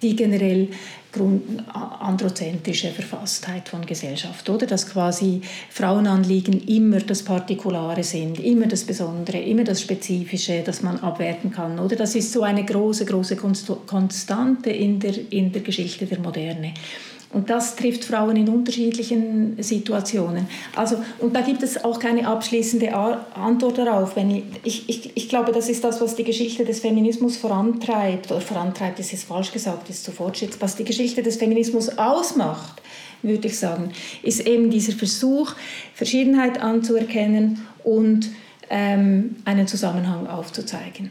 die 0.00 0.14
generell 0.14 0.68
androzentrische 2.00 2.88
Verfasstheit 2.88 3.68
von 3.68 3.84
Gesellschaft, 3.84 4.48
oder? 4.48 4.66
Dass 4.66 4.88
quasi 4.88 5.40
Frauenanliegen 5.70 6.66
immer 6.66 6.98
das 7.00 7.22
Partikulare 7.22 8.02
sind, 8.02 8.38
immer 8.40 8.66
das 8.66 8.84
Besondere, 8.84 9.38
immer 9.38 9.64
das 9.64 9.80
Spezifische, 9.80 10.62
das 10.64 10.82
man 10.82 10.98
abwerten 11.00 11.50
kann, 11.50 11.78
oder? 11.78 11.96
Das 11.96 12.14
ist 12.14 12.32
so 12.32 12.42
eine 12.42 12.64
große, 12.64 13.04
große 13.04 13.36
Konstante 13.36 14.70
in 14.70 15.00
der, 15.00 15.14
in 15.30 15.52
der 15.52 15.62
Geschichte 15.62 16.06
der 16.06 16.18
Moderne. 16.20 16.74
Und 17.30 17.50
das 17.50 17.76
trifft 17.76 18.04
Frauen 18.04 18.36
in 18.36 18.48
unterschiedlichen 18.48 19.62
Situationen. 19.62 20.48
Also, 20.74 20.96
und 21.18 21.36
da 21.36 21.42
gibt 21.42 21.62
es 21.62 21.84
auch 21.84 21.98
keine 21.98 22.26
abschließende 22.26 22.94
Antwort 22.94 23.76
darauf. 23.76 24.16
Wenn 24.16 24.30
ich, 24.30 24.44
ich, 24.64 24.88
ich, 24.88 25.12
ich 25.14 25.28
glaube, 25.28 25.52
das 25.52 25.68
ist 25.68 25.84
das, 25.84 26.00
was 26.00 26.16
die 26.16 26.24
Geschichte 26.24 26.64
des 26.64 26.80
Feminismus 26.80 27.36
vorantreibt. 27.36 28.30
Oder 28.30 28.40
vorantreibt 28.40 28.98
ist 28.98 29.12
jetzt 29.12 29.24
falsch 29.24 29.52
gesagt, 29.52 29.90
ist 29.90 30.04
zu 30.04 30.10
fortschritt. 30.10 30.58
Was 30.60 30.76
die 30.76 30.84
Geschichte 30.84 31.22
des 31.22 31.36
Feminismus 31.36 31.98
ausmacht, 31.98 32.80
würde 33.20 33.48
ich 33.48 33.58
sagen, 33.58 33.90
ist 34.22 34.46
eben 34.46 34.70
dieser 34.70 34.92
Versuch, 34.92 35.54
Verschiedenheit 35.92 36.58
anzuerkennen 36.62 37.66
und 37.84 38.30
ähm, 38.70 39.36
einen 39.44 39.66
Zusammenhang 39.66 40.26
aufzuzeigen. 40.28 41.10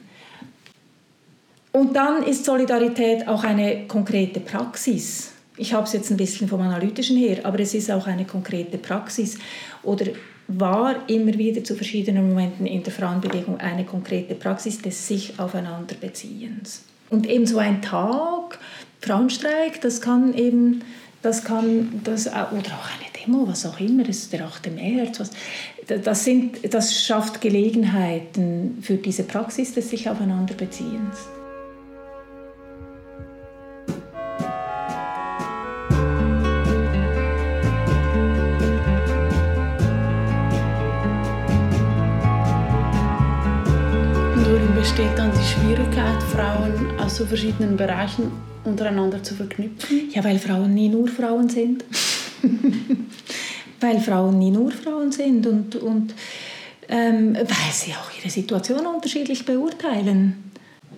Und 1.73 1.95
dann 1.95 2.23
ist 2.23 2.43
Solidarität 2.43 3.27
auch 3.27 3.43
eine 3.43 3.85
konkrete 3.87 4.39
Praxis 4.39 5.33
ich 5.57 5.73
habe 5.73 5.85
es 5.85 5.93
jetzt 5.93 6.11
ein 6.11 6.17
bisschen 6.17 6.47
vom 6.47 6.61
Analytischen 6.61 7.17
her, 7.17 7.39
aber 7.43 7.59
es 7.59 7.73
ist 7.73 7.91
auch 7.91 8.07
eine 8.07 8.25
konkrete 8.25 8.77
Praxis 8.77 9.37
oder 9.83 10.05
war 10.47 11.09
immer 11.09 11.33
wieder 11.33 11.63
zu 11.63 11.75
verschiedenen 11.75 12.29
Momenten 12.29 12.65
in 12.65 12.83
der 12.83 12.93
Frauenbewegung 12.93 13.59
eine 13.59 13.83
konkrete 13.83 14.35
Praxis 14.35 14.81
des 14.81 15.07
sich 15.07 15.37
aufeinander 15.39 15.95
Beziehens. 15.95 16.83
Und 17.09 17.27
eben 17.27 17.45
so 17.45 17.57
ein 17.57 17.81
Tag, 17.81 18.59
Frauenstreik, 19.01 19.81
das 19.81 19.99
kann 19.99 20.33
eben, 20.33 20.83
das 21.21 21.43
kann, 21.43 22.01
das, 22.03 22.27
oder 22.27 22.37
auch 22.37 22.53
eine 22.53 23.11
Demo, 23.25 23.47
was 23.47 23.65
auch 23.65 23.79
immer, 23.79 24.03
das 24.03 24.17
ist 24.17 24.33
der 24.33 24.45
8. 24.45 24.73
März, 24.73 25.19
was, 25.19 25.31
das, 25.87 26.23
sind, 26.23 26.73
das 26.73 27.03
schafft 27.03 27.41
Gelegenheiten 27.41 28.77
für 28.81 28.95
diese 28.95 29.23
Praxis 29.23 29.73
des 29.73 29.89
sich 29.89 30.09
aufeinander 30.09 30.53
Beziehens. 30.53 31.27
Besteht 44.97 45.19
dann 45.19 45.31
die 45.31 45.45
Schwierigkeit, 45.45 46.23
Frauen 46.23 46.99
aus 46.99 47.17
so 47.17 47.25
verschiedenen 47.27 47.77
Bereichen 47.77 48.31
untereinander 48.63 49.21
zu 49.21 49.35
verknüpfen? 49.35 50.09
Ja, 50.11 50.23
weil 50.23 50.39
Frauen 50.39 50.73
nie 50.73 50.89
nur 50.89 51.07
Frauen 51.07 51.47
sind. 51.49 51.85
weil 53.79 53.99
Frauen 53.99 54.39
nie 54.39 54.49
nur 54.49 54.71
Frauen 54.71 55.11
sind 55.11 55.45
und, 55.45 55.75
und 55.75 56.15
ähm, 56.89 57.35
weil 57.35 57.73
sie 57.73 57.91
auch 57.91 58.09
ihre 58.19 58.31
Situation 58.31 58.87
unterschiedlich 58.87 59.45
beurteilen. 59.45 60.51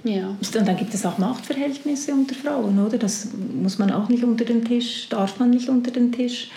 Ja. 0.06 0.30
Und 0.30 0.56
dann 0.56 0.78
gibt 0.78 0.94
es 0.94 1.06
auch 1.06 1.18
Machtverhältnisse 1.18 2.14
unter 2.14 2.36
Frauen, 2.36 2.80
oder? 2.80 2.98
Das 2.98 3.28
muss 3.54 3.80
man 3.80 3.92
auch 3.92 4.08
nicht 4.08 4.24
unter 4.24 4.46
den 4.46 4.64
Tisch, 4.64 5.10
darf 5.10 5.40
man 5.40 5.50
nicht 5.50 5.68
unter 5.68 5.92
den 5.92 6.14
Tisch 6.14 6.52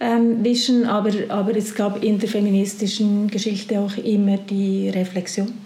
ähm, 0.00 0.42
wischen, 0.42 0.86
aber, 0.86 1.10
aber 1.28 1.54
es 1.54 1.74
gab 1.74 2.02
in 2.02 2.18
der 2.18 2.30
feministischen 2.30 3.28
Geschichte 3.28 3.80
auch 3.80 3.98
immer 3.98 4.38
die 4.38 4.88
Reflexion 4.88 5.65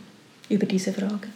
über 0.51 0.67
diese 0.67 0.93
Frage. 0.93 1.29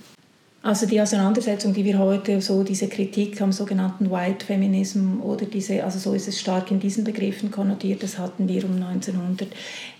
Also 0.64 0.86
die 0.86 0.98
Auseinandersetzung, 0.98 1.74
die 1.74 1.84
wir 1.84 1.98
heute, 1.98 2.40
so 2.40 2.62
diese 2.62 2.88
Kritik 2.88 3.38
am 3.42 3.52
sogenannten 3.52 4.10
White 4.10 4.46
Feminism 4.46 5.20
oder 5.20 5.44
diese, 5.44 5.84
also 5.84 5.98
so 5.98 6.14
ist 6.14 6.26
es 6.26 6.40
stark 6.40 6.70
in 6.70 6.80
diesen 6.80 7.04
Begriffen 7.04 7.50
konnotiert, 7.50 8.02
das 8.02 8.18
hatten 8.18 8.48
wir 8.48 8.64
um 8.64 8.82
1900 8.82 9.46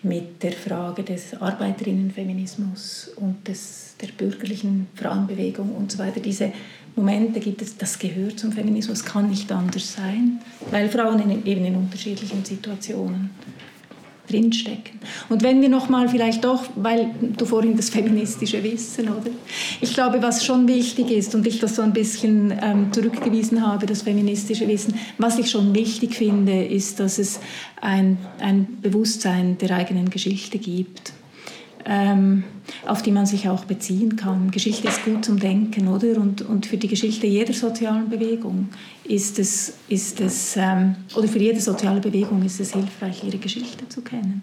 mit 0.03 0.43
der 0.43 0.53
Frage 0.53 1.03
des 1.03 1.35
Arbeiterinnenfeminismus 1.35 3.11
und 3.17 3.47
des, 3.47 3.97
der 4.01 4.07
bürgerlichen 4.07 4.87
Frauenbewegung 4.95 5.71
und 5.77 5.93
so 5.93 5.99
weiter. 5.99 6.21
Diese 6.21 6.51
Momente 6.97 7.41
gibt 7.41 7.61
es, 7.61 7.77
das 7.77 7.99
gehört 7.99 8.39
zum 8.39 8.51
Feminismus, 8.51 9.05
kann 9.05 9.29
nicht 9.29 9.53
anders 9.53 9.93
sein, 9.93 10.41
weil 10.71 10.89
Frauen 10.89 11.21
in, 11.29 11.45
eben 11.45 11.67
in 11.67 11.77
unterschiedlichen 11.77 12.43
Situationen 12.43 13.29
drinstecken. 14.29 15.01
Und 15.29 15.43
wenn 15.43 15.61
wir 15.61 15.69
noch 15.69 15.89
mal 15.89 16.09
vielleicht 16.09 16.45
doch, 16.45 16.65
weil 16.77 17.11
du 17.37 17.45
vorhin 17.45 17.77
das 17.77 17.91
feministische 17.91 18.63
Wissen, 18.63 19.09
oder? 19.09 19.31
Ich 19.81 19.95
glaube, 19.95 20.23
was 20.23 20.45
schon 20.45 20.67
wichtig 20.69 21.11
ist 21.11 21.35
und 21.35 21.47
ich 21.47 21.61
das 21.61 21.77
so 21.77 21.83
ein 21.83 21.93
bisschen 21.93 22.53
ähm, 22.63 22.93
zurückgewiesen 22.93 23.67
habe, 23.67 23.87
das 23.87 24.03
feministische 24.03 24.67
Wissen, 24.69 24.95
was 25.19 25.39
ich 25.39 25.51
schon 25.51 25.75
wichtig 25.75 26.15
finde, 26.15 26.65
ist, 26.65 27.01
dass 27.01 27.19
es 27.19 27.41
ein, 27.81 28.19
ein 28.41 28.79
Bewusstsein 28.81 29.59
der 29.59 29.77
eigenen 29.77 30.11
Geschichte 30.11 30.59
gibt 30.59 31.13
ähm, 31.87 32.45
auf 32.87 33.03
die 33.03 33.11
man 33.11 33.27
sich 33.27 33.49
auch 33.49 33.65
beziehen 33.65 34.17
kann. 34.17 34.51
Geschichte 34.51 34.89
ist 34.89 35.05
gut 35.05 35.25
zum 35.25 35.39
Denken, 35.39 35.89
oder? 35.89 36.19
Und, 36.19 36.43
und 36.43 36.67
für 36.67 36.77
die 36.77 36.89
Geschichte 36.89 37.27
jeder 37.27 37.53
sozialen 37.53 38.09
Bewegung 38.09 38.69
ist 39.05 39.39
es, 39.39 39.75
ist 39.89 40.21
es 40.21 40.57
ähm, 40.57 40.97
oder 41.15 41.29
für 41.29 41.39
jede 41.39 41.61
soziale 41.61 42.01
Bewegung 42.01 42.43
ist 42.45 42.61
es 42.61 42.73
hilfreich, 42.73 43.23
ihre 43.25 43.39
Geschichte 43.39 43.89
zu 43.89 44.01
kennen. 44.01 44.43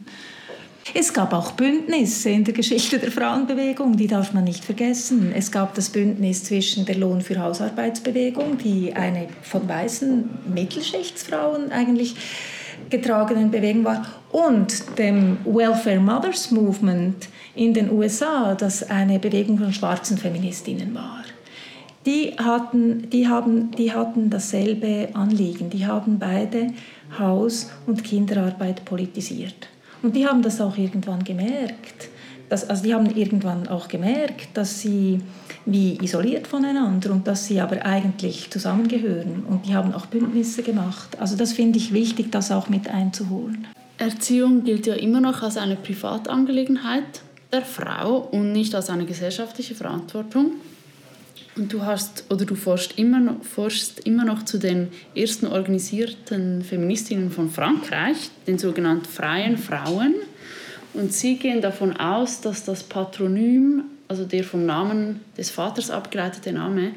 Es 0.93 1.13
gab 1.13 1.31
auch 1.33 1.51
Bündnisse 1.51 2.31
in 2.31 2.43
der 2.43 2.53
Geschichte 2.53 2.97
der 2.97 3.11
Frauenbewegung, 3.11 3.97
die 3.97 4.07
darf 4.07 4.33
man 4.33 4.43
nicht 4.43 4.65
vergessen. 4.65 5.31
Es 5.33 5.51
gab 5.51 5.75
das 5.75 5.89
Bündnis 5.89 6.43
zwischen 6.43 6.85
der 6.85 6.95
Lohn- 6.95 7.21
für 7.21 7.39
Hausarbeitsbewegung, 7.39 8.57
die 8.57 8.93
eine 8.93 9.27
von 9.43 9.69
weißen 9.69 10.29
Mittelschichtsfrauen 10.53 11.71
eigentlich 11.71 12.15
getragenen 12.91 13.49
Bewegung 13.49 13.83
war, 13.83 14.05
und 14.31 14.97
dem 14.97 15.37
Welfare 15.45 15.99
Mothers 15.99 16.51
Movement 16.51 17.27
in 17.55 17.73
den 17.73 17.91
USA, 17.91 18.55
das 18.55 18.89
eine 18.89 19.19
Bewegung 19.19 19.57
von 19.57 19.73
schwarzen 19.73 20.17
Feministinnen 20.17 20.93
war. 20.93 21.23
Die 22.05 22.33
hatten, 22.37 23.09
die, 23.09 23.27
haben, 23.27 23.71
die 23.71 23.93
hatten 23.93 24.29
dasselbe 24.29 25.09
Anliegen. 25.13 25.69
Die 25.69 25.85
haben 25.85 26.17
beide 26.17 26.67
Haus- 27.17 27.69
und 27.85 28.03
Kinderarbeit 28.03 28.85
politisiert. 28.85 29.67
Und 30.01 30.15
die 30.15 30.25
haben 30.25 30.41
das 30.41 30.59
auch 30.61 30.77
irgendwann 30.77 31.23
gemerkt. 31.23 32.10
Dass, 32.51 32.69
also 32.69 32.83
die 32.83 32.93
haben 32.93 33.05
irgendwann 33.05 33.69
auch 33.69 33.87
gemerkt, 33.87 34.49
dass 34.55 34.81
sie 34.81 35.21
wie 35.65 35.97
isoliert 36.03 36.47
voneinander 36.47 37.11
und 37.11 37.25
dass 37.25 37.45
sie 37.45 37.61
aber 37.61 37.85
eigentlich 37.85 38.49
zusammengehören. 38.49 39.45
Und 39.47 39.67
die 39.67 39.73
haben 39.73 39.93
auch 39.93 40.07
Bündnisse 40.07 40.61
gemacht. 40.61 41.17
Also 41.17 41.37
das 41.37 41.53
finde 41.53 41.79
ich 41.79 41.93
wichtig, 41.93 42.29
das 42.29 42.51
auch 42.51 42.67
mit 42.67 42.89
einzuholen. 42.89 43.67
Erziehung 43.97 44.65
gilt 44.65 44.85
ja 44.85 44.95
immer 44.95 45.21
noch 45.21 45.43
als 45.43 45.55
eine 45.55 45.77
Privatangelegenheit 45.77 47.21
der 47.53 47.61
Frau 47.61 48.17
und 48.17 48.51
nicht 48.51 48.75
als 48.75 48.89
eine 48.89 49.05
gesellschaftliche 49.05 49.73
Verantwortung. 49.73 50.55
Und 51.55 51.71
du 51.71 51.85
hast 51.85 52.25
oder 52.29 52.43
du 52.43 52.55
forschst 52.55 52.97
immer 52.97 53.21
noch, 53.21 53.45
forschst 53.45 54.01
immer 54.01 54.25
noch 54.25 54.43
zu 54.43 54.57
den 54.57 54.89
ersten 55.15 55.47
organisierten 55.47 56.63
Feministinnen 56.63 57.31
von 57.31 57.49
Frankreich, 57.49 58.29
den 58.45 58.57
sogenannten 58.57 59.05
Freien 59.05 59.57
Frauen. 59.57 60.15
Und 60.93 61.13
sie 61.13 61.37
gehen 61.37 61.61
davon 61.61 61.95
aus, 61.95 62.41
dass 62.41 62.63
das 62.63 62.83
Patronym 62.83 63.83
also 64.11 64.25
der 64.25 64.43
vom 64.43 64.65
Namen 64.65 65.21
des 65.37 65.51
Vaters 65.51 65.89
abgeleitete 65.89 66.51
Name, 66.51 66.91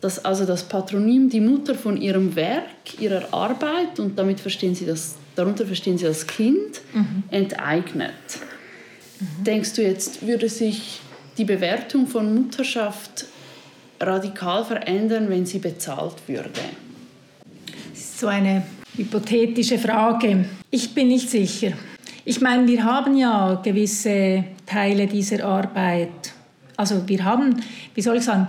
dass 0.00 0.24
also 0.24 0.44
das 0.44 0.64
Patronym 0.64 1.30
die 1.30 1.40
Mutter 1.40 1.76
von 1.76 1.96
ihrem 1.96 2.34
Werk, 2.34 2.98
ihrer 2.98 3.32
Arbeit 3.32 4.00
und 4.00 4.18
damit 4.18 4.40
verstehen 4.40 4.74
sie 4.74 4.84
das, 4.84 5.14
darunter 5.36 5.64
verstehen 5.64 5.98
sie 5.98 6.04
das 6.04 6.26
Kind, 6.26 6.80
mhm. 6.92 7.22
enteignet. 7.30 8.10
Mhm. 9.20 9.44
Denkst 9.44 9.74
du 9.74 9.82
jetzt, 9.82 10.26
würde 10.26 10.48
sich 10.48 11.00
die 11.38 11.44
Bewertung 11.44 12.08
von 12.08 12.34
Mutterschaft 12.34 13.26
radikal 14.00 14.64
verändern, 14.64 15.30
wenn 15.30 15.46
sie 15.46 15.60
bezahlt 15.60 16.16
würde? 16.26 16.50
Das 17.92 18.00
ist 18.00 18.18
so 18.18 18.26
eine 18.26 18.64
hypothetische 18.96 19.78
Frage. 19.78 20.44
Ich 20.72 20.92
bin 20.92 21.06
nicht 21.06 21.30
sicher. 21.30 21.74
Ich 22.24 22.40
meine, 22.40 22.66
wir 22.66 22.84
haben 22.84 23.16
ja 23.16 23.60
gewisse 23.62 24.44
Teile 24.66 25.06
dieser 25.06 25.44
Arbeit. 25.44 26.32
Also 26.76 27.08
wir 27.08 27.24
haben, 27.24 27.56
wie 27.94 28.02
soll 28.02 28.16
ich 28.16 28.24
sagen, 28.24 28.48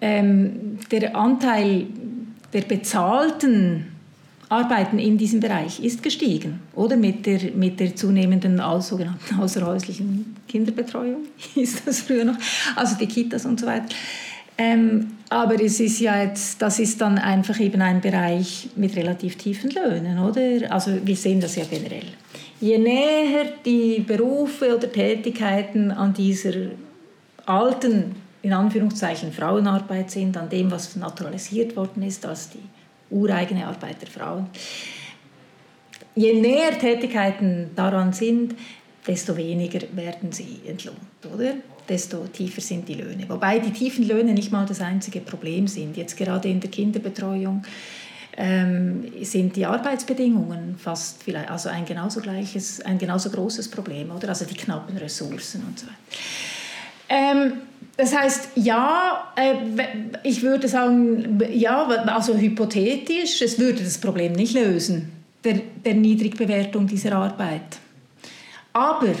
ähm, 0.00 0.78
der 0.90 1.16
Anteil 1.16 1.86
der 2.52 2.62
bezahlten 2.62 3.86
Arbeiten 4.48 4.98
in 4.98 5.18
diesem 5.18 5.40
Bereich 5.40 5.82
ist 5.82 6.02
gestiegen, 6.02 6.60
oder 6.74 6.96
mit 6.96 7.26
der, 7.26 7.52
mit 7.54 7.80
der 7.80 7.96
zunehmenden 7.96 8.60
sogenannten 8.80 9.34
außerhäuslichen 9.40 10.36
Kinderbetreuung, 10.48 11.24
hieß 11.54 11.84
das 11.84 12.02
früher 12.02 12.24
noch, 12.24 12.36
also 12.76 12.96
die 12.96 13.06
Kitas 13.06 13.44
und 13.44 13.58
so 13.60 13.66
weiter. 13.66 13.86
Ähm, 14.58 15.08
aber 15.28 15.62
es 15.62 15.80
ist 15.80 16.00
ja 16.00 16.22
jetzt, 16.22 16.62
das 16.62 16.78
ist 16.78 17.00
dann 17.00 17.18
einfach 17.18 17.60
eben 17.60 17.82
ein 17.82 18.00
Bereich 18.00 18.70
mit 18.76 18.96
relativ 18.96 19.36
tiefen 19.36 19.70
Löhnen, 19.70 20.18
oder? 20.18 20.72
Also 20.72 20.92
wir 21.04 21.16
sehen 21.16 21.40
das 21.40 21.56
ja 21.56 21.64
generell. 21.68 22.06
Je 22.60 22.78
näher 22.78 23.52
die 23.64 24.00
Berufe 24.00 24.76
oder 24.76 24.90
Tätigkeiten 24.90 25.90
an 25.90 26.14
dieser 26.14 26.70
alten, 27.44 28.16
in 28.42 28.52
Anführungszeichen, 28.52 29.32
Frauenarbeit 29.32 30.10
sind, 30.10 30.36
an 30.36 30.48
dem, 30.48 30.70
was 30.70 30.96
naturalisiert 30.96 31.76
worden 31.76 32.02
ist 32.02 32.24
als 32.24 32.50
die 32.50 32.62
ureigene 33.10 33.66
Arbeit 33.66 34.00
der 34.00 34.08
Frauen, 34.08 34.46
je 36.14 36.32
näher 36.40 36.78
Tätigkeiten 36.78 37.70
daran 37.76 38.12
sind, 38.12 38.54
desto 39.06 39.36
weniger 39.36 39.80
werden 39.92 40.32
sie 40.32 40.60
entlohnt, 40.66 40.98
oder? 41.32 41.54
Desto 41.88 42.26
tiefer 42.26 42.60
sind 42.60 42.88
die 42.88 42.94
Löhne. 42.94 43.28
Wobei 43.28 43.60
die 43.60 43.70
tiefen 43.70 44.08
Löhne 44.08 44.32
nicht 44.32 44.50
mal 44.50 44.66
das 44.66 44.80
einzige 44.80 45.20
Problem 45.20 45.68
sind. 45.68 45.96
Jetzt 45.96 46.16
gerade 46.16 46.48
in 46.48 46.58
der 46.58 46.70
Kinderbetreuung 46.70 47.62
ähm, 48.36 49.12
sind 49.22 49.56
die 49.56 49.64
Arbeitsbedingungen 49.64 50.76
fast 50.78 51.22
vielleicht 51.22 51.50
also 51.50 51.68
ein 51.70 51.86
genauso 51.86 52.20
gleiches, 52.20 52.80
ein 52.82 52.98
genauso 52.98 53.30
großes 53.30 53.70
Problem, 53.70 54.10
oder? 54.10 54.28
Also 54.28 54.44
die 54.44 54.54
knappen 54.54 54.96
Ressourcen 54.96 55.64
und 55.66 55.78
so 55.78 55.86
weiter. 55.86 55.96
Ähm, 57.08 57.52
das 57.96 58.14
heißt, 58.14 58.50
ja, 58.56 59.32
äh, 59.36 59.54
ich 60.22 60.42
würde 60.42 60.68
sagen, 60.68 61.40
ja, 61.50 61.86
also 61.86 62.36
hypothetisch, 62.36 63.40
es 63.40 63.58
würde 63.58 63.82
das 63.82 63.98
Problem 63.98 64.32
nicht 64.32 64.54
lösen, 64.54 65.12
der, 65.42 65.60
der 65.84 65.94
Niedrigbewertung 65.94 66.86
dieser 66.86 67.12
Arbeit. 67.12 67.78
Aber 68.74 69.14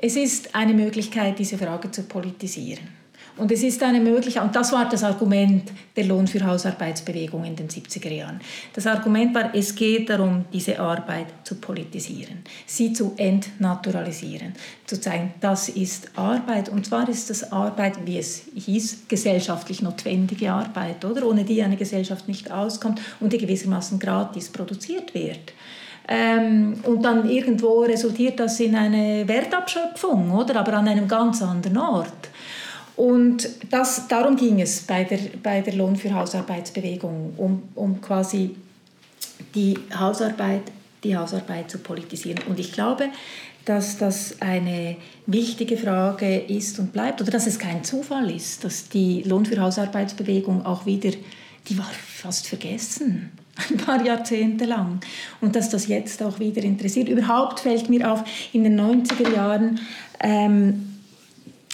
es 0.00 0.14
ist 0.14 0.54
eine 0.54 0.74
Möglichkeit, 0.74 1.38
diese 1.38 1.58
Frage 1.58 1.90
zu 1.90 2.04
politisieren. 2.04 3.01
Und 3.36 3.50
es 3.50 3.62
ist 3.62 3.82
eine 3.82 3.98
Möglichkeit, 3.98 4.44
und 4.44 4.54
das 4.54 4.72
war 4.72 4.86
das 4.88 5.02
Argument 5.02 5.72
der 5.96 6.04
Lohn 6.04 6.26
für 6.26 6.44
Hausarbeitsbewegung 6.44 7.44
in 7.44 7.56
den 7.56 7.68
70er 7.68 8.12
Jahren. 8.12 8.40
Das 8.74 8.86
Argument 8.86 9.34
war, 9.34 9.54
es 9.54 9.74
geht 9.74 10.10
darum, 10.10 10.44
diese 10.52 10.78
Arbeit 10.78 11.28
zu 11.44 11.54
politisieren, 11.54 12.42
sie 12.66 12.92
zu 12.92 13.14
entnaturalisieren, 13.16 14.52
zu 14.86 15.00
zeigen, 15.00 15.32
das 15.40 15.70
ist 15.70 16.10
Arbeit. 16.16 16.68
Und 16.68 16.84
zwar 16.84 17.08
ist 17.08 17.30
das 17.30 17.52
Arbeit, 17.52 17.94
wie 18.04 18.18
es 18.18 18.42
hieß, 18.54 19.08
gesellschaftlich 19.08 19.80
notwendige 19.80 20.52
Arbeit, 20.52 21.02
oder? 21.04 21.26
Ohne 21.26 21.44
die 21.44 21.62
eine 21.62 21.76
Gesellschaft 21.76 22.28
nicht 22.28 22.50
auskommt 22.50 23.00
und 23.20 23.32
die 23.32 23.38
gewissermaßen 23.38 23.98
gratis 23.98 24.50
produziert 24.50 25.14
wird. 25.14 25.54
Ähm, 26.08 26.80
und 26.84 27.02
dann 27.02 27.30
irgendwo 27.30 27.82
resultiert 27.82 28.40
das 28.40 28.58
in 28.60 28.74
eine 28.74 29.26
Wertabschöpfung, 29.26 30.32
oder? 30.32 30.56
Aber 30.56 30.74
an 30.74 30.88
einem 30.88 31.08
ganz 31.08 31.40
anderen 31.42 31.78
Ort. 31.78 32.28
Und 32.96 33.48
das, 33.70 34.08
darum 34.08 34.36
ging 34.36 34.60
es 34.60 34.82
bei 34.82 35.04
der, 35.04 35.18
bei 35.42 35.60
der 35.60 35.74
Lohn 35.74 35.96
für 35.96 36.14
Hausarbeitsbewegung, 36.14 37.34
um, 37.36 37.62
um 37.74 38.00
quasi 38.00 38.54
die 39.54 39.78
Hausarbeit, 39.98 40.62
die 41.02 41.16
Hausarbeit 41.16 41.70
zu 41.70 41.78
politisieren. 41.78 42.40
Und 42.48 42.58
ich 42.60 42.72
glaube, 42.72 43.08
dass 43.64 43.96
das 43.96 44.40
eine 44.40 44.96
wichtige 45.26 45.76
Frage 45.76 46.38
ist 46.38 46.78
und 46.78 46.92
bleibt, 46.92 47.20
oder 47.20 47.30
dass 47.30 47.46
es 47.46 47.58
kein 47.58 47.84
Zufall 47.84 48.30
ist, 48.30 48.64
dass 48.64 48.88
die 48.88 49.22
Lohn 49.22 49.46
für 49.46 49.60
Hausarbeitsbewegung 49.60 50.66
auch 50.66 50.84
wieder, 50.84 51.10
die 51.68 51.78
war 51.78 51.90
fast 52.06 52.48
vergessen, 52.48 53.30
ein 53.70 53.76
paar 53.76 54.04
Jahrzehnte 54.04 54.64
lang. 54.64 55.00
Und 55.40 55.54
dass 55.56 55.70
das 55.70 55.86
jetzt 55.86 56.22
auch 56.22 56.40
wieder 56.40 56.62
interessiert. 56.62 57.08
Überhaupt 57.08 57.60
fällt 57.60 57.88
mir 57.88 58.10
auf, 58.10 58.24
in 58.52 58.64
den 58.64 58.80
90er 58.80 59.34
Jahren 59.34 59.80
ähm, 60.20 60.91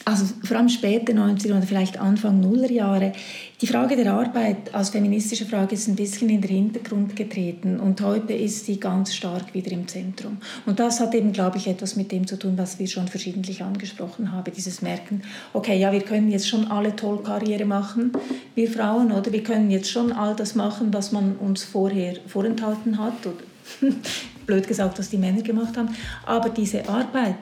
also 0.09 0.25
vor 0.43 0.57
allem 0.57 0.71
späte 0.71 1.13
90er 1.13 1.59
oder 1.59 1.67
vielleicht 1.67 2.01
Anfang 2.01 2.41
Nullerjahre, 2.41 3.13
die 3.61 3.67
Frage 3.67 3.95
der 3.95 4.15
Arbeit 4.15 4.75
als 4.75 4.89
feministische 4.89 5.45
Frage 5.45 5.75
ist 5.75 5.87
ein 5.87 5.97
bisschen 5.97 6.31
in 6.31 6.41
den 6.41 6.51
Hintergrund 6.51 7.15
getreten 7.15 7.79
und 7.79 8.01
heute 8.01 8.33
ist 8.33 8.65
sie 8.65 8.81
ganz 8.81 9.15
stark 9.15 9.53
wieder 9.53 9.71
im 9.71 9.87
Zentrum. 9.87 10.39
Und 10.65 10.81
das 10.81 11.01
hat 11.01 11.15
eben, 11.15 11.33
glaube 11.33 11.59
ich, 11.59 11.67
etwas 11.67 11.95
mit 11.95 12.11
dem 12.11 12.27
zu 12.27 12.39
tun, 12.39 12.55
was 12.57 12.79
wir 12.79 12.87
schon 12.87 13.07
verschiedentlich 13.07 13.63
angesprochen 13.63 14.33
haben, 14.33 14.51
dieses 14.51 14.81
Merken, 14.81 15.23
okay, 15.53 15.79
ja, 15.79 15.93
wir 15.93 16.01
können 16.01 16.31
jetzt 16.31 16.49
schon 16.49 16.71
alle 16.71 16.97
toll 16.97 17.23
Karriere 17.23 17.67
machen, 17.67 18.13
wir 18.55 18.71
Frauen, 18.71 19.13
oder? 19.13 19.31
Wir 19.31 19.43
können 19.43 19.71
jetzt 19.71 19.91
schon 19.91 20.13
all 20.13 20.35
das 20.35 20.55
machen, 20.55 20.89
was 20.95 21.13
man 21.13 21.37
uns 21.37 21.65
vorher 21.65 22.15
vorenthalten 22.27 22.99
hat, 22.99 23.27
oder? 23.27 23.93
Blöd 24.47 24.67
gesagt, 24.67 24.99
was 24.99 25.11
die 25.11 25.19
Männer 25.19 25.43
gemacht 25.43 25.77
haben, 25.77 25.91
aber 26.25 26.49
diese 26.49 26.89
Arbeit, 26.89 27.37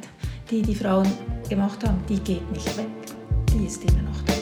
die 0.50 0.62
die 0.62 0.74
Frauen 0.74 1.10
gemacht 1.48 1.86
haben, 1.86 1.98
die 2.08 2.20
geht 2.20 2.50
nicht 2.52 2.76
weg. 2.76 2.86
Die 3.52 3.66
ist 3.66 3.82
immer 3.84 4.02
noch 4.02 4.22
da. 4.26 4.32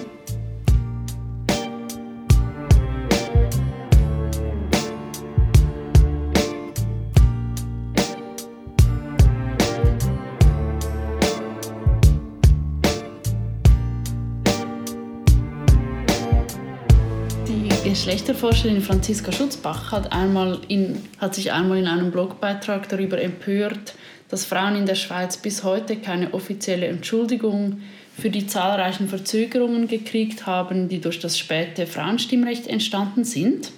Geschlechterforscherin 17.84 18.80
Franziska 18.80 19.30
Schutzbach 19.30 19.92
hat, 19.92 20.12
einmal 20.12 20.58
in, 20.68 21.00
hat 21.18 21.34
sich 21.34 21.52
einmal 21.52 21.78
in 21.78 21.86
einem 21.86 22.10
Blogbeitrag 22.10 22.88
darüber 22.88 23.20
empört, 23.20 23.94
dass 24.34 24.46
Frauen 24.46 24.74
in 24.74 24.84
der 24.84 24.96
Schweiz 24.96 25.36
bis 25.36 25.62
heute 25.62 25.94
keine 25.94 26.34
offizielle 26.34 26.88
Entschuldigung 26.88 27.82
für 28.18 28.30
die 28.30 28.48
zahlreichen 28.48 29.08
Verzögerungen 29.08 29.86
gekriegt 29.86 30.44
haben, 30.44 30.88
die 30.88 31.00
durch 31.00 31.20
das 31.20 31.38
späte 31.38 31.86
Frauenstimmrecht 31.86 32.66
entstanden 32.66 33.22
sind. 33.22 33.70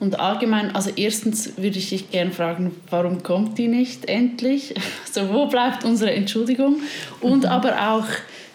Und 0.00 0.20
allgemein, 0.20 0.76
also 0.76 0.90
erstens 0.94 1.56
würde 1.56 1.78
ich 1.78 1.88
dich 1.88 2.10
gerne 2.10 2.30
fragen, 2.30 2.72
warum 2.90 3.22
kommt 3.22 3.56
die 3.56 3.68
nicht 3.68 4.04
endlich? 4.04 4.74
Also 5.06 5.32
wo 5.32 5.46
bleibt 5.46 5.82
unsere 5.82 6.12
Entschuldigung? 6.12 6.82
Und 7.22 7.44
mhm. 7.44 7.48
aber 7.48 7.90
auch 7.90 8.06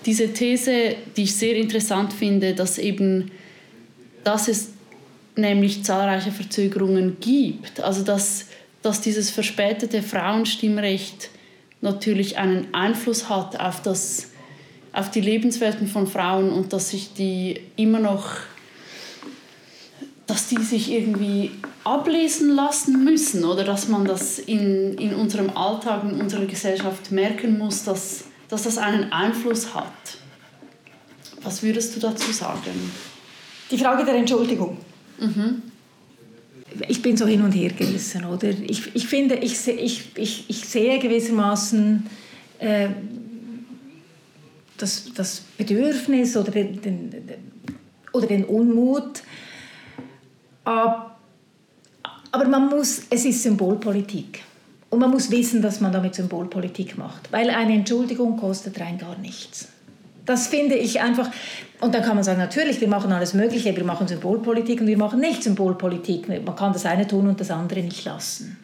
diese 0.06 0.32
These, 0.32 0.94
die 1.18 1.24
ich 1.24 1.36
sehr 1.36 1.56
interessant 1.56 2.14
finde, 2.14 2.54
dass 2.54 2.78
eben, 2.78 3.32
dass 4.24 4.48
es 4.48 4.74
nämlich 5.36 5.84
zahlreiche 5.84 6.32
Verzögerungen 6.32 7.18
gibt. 7.20 7.82
Also 7.82 8.04
dass 8.04 8.46
dass 8.82 9.02
dieses 9.02 9.30
verspätete 9.30 10.02
Frauenstimmrecht 10.02 11.30
natürlich 11.82 12.38
einen 12.38 12.74
Einfluss 12.74 13.30
hat 13.30 13.60
auf, 13.60 13.82
das, 13.82 14.32
auf 14.94 15.12
die 15.12 15.22
Lebenswelten 15.22 15.88
von 15.88 16.08
Frauen 16.08 16.52
und 16.52 16.74
dass 16.74 16.90
sich 16.90 17.14
die 17.14 17.62
immer 17.76 18.00
noch 18.00 18.38
dass 20.28 20.48
die 20.48 20.62
sich 20.62 20.92
irgendwie 20.92 21.50
ablesen 21.84 22.52
lassen 22.52 23.04
müssen 23.04 23.44
oder 23.46 23.64
dass 23.64 23.88
man 23.88 24.06
das 24.06 24.38
in, 24.38 24.94
in 25.00 25.16
unserem 25.16 25.50
Alltag, 25.58 26.04
in 26.04 26.22
unserer 26.22 26.46
Gesellschaft 26.46 27.12
merken 27.12 27.58
muss, 27.58 27.84
dass, 27.84 28.26
dass 28.48 28.62
das 28.62 28.78
einen 28.78 29.12
Einfluss 29.12 29.74
hat. 29.74 29.92
Was 31.42 31.64
würdest 31.64 31.96
du 31.96 32.00
dazu 32.00 32.32
sagen? 32.32 32.92
Die 33.72 33.78
Frage 33.80 34.06
der 34.06 34.18
Entschuldigung. 34.18 34.78
Mhm 35.18 35.69
ich 36.88 37.02
bin 37.02 37.18
so 37.18 37.26
hin 37.26 37.42
und 37.42 37.52
her 37.52 37.72
gerissen, 37.72 38.26
oder? 38.26 38.50
Ich, 38.50 38.96
ich 38.96 39.08
finde, 39.08 39.36
ich, 39.36 39.68
ich, 39.68 40.12
ich, 40.16 40.46
ich 40.48 40.66
sehe 40.66 41.00
gewissermaßen 41.00 42.06
äh, 42.60 42.90
das, 44.78 45.12
das 45.14 45.42
Bedürfnis 45.58 46.38
oder 46.38 46.52
den, 46.52 46.82
den, 46.82 47.12
oder 48.14 48.28
den 48.28 48.46
Unmut, 48.46 49.24
aber 50.64 51.18
man 52.48 52.68
muss, 52.70 53.04
es 53.10 53.26
ist 53.26 53.44
Symbolpolitik. 53.44 54.44
Und 54.90 55.00
man 55.00 55.12
muss 55.12 55.30
wissen, 55.30 55.62
dass 55.62 55.82
man 55.82 55.92
damit 55.92 56.16
Symbolpolitik 56.16 56.98
macht, 56.98 57.32
weil 57.32 57.50
eine 57.52 57.74
Entschuldigung 57.74 58.38
kostet 58.38 58.80
rein 58.80 58.98
gar 58.98 59.18
nichts. 59.20 59.68
Das 60.30 60.46
finde 60.46 60.76
ich 60.76 61.02
einfach, 61.02 61.32
und 61.82 61.96
dann 61.96 62.04
kann 62.04 62.14
man 62.14 62.24
sagen, 62.24 62.38
natürlich, 62.38 62.80
wir 62.80 62.88
machen 62.88 63.12
alles 63.12 63.34
Mögliche, 63.34 63.76
wir 63.76 63.84
machen 63.84 64.08
Symbolpolitik 64.08 64.80
und 64.80 64.86
wir 64.86 64.96
machen 64.96 65.20
nicht 65.20 65.42
Symbolpolitik. 65.42 66.28
Man 66.28 66.56
kann 66.56 66.72
das 66.72 66.86
eine 66.86 67.08
tun 67.08 67.28
und 67.28 67.40
das 67.40 67.50
andere 67.50 67.82
nicht 67.82 68.06
lassen. 68.06 68.60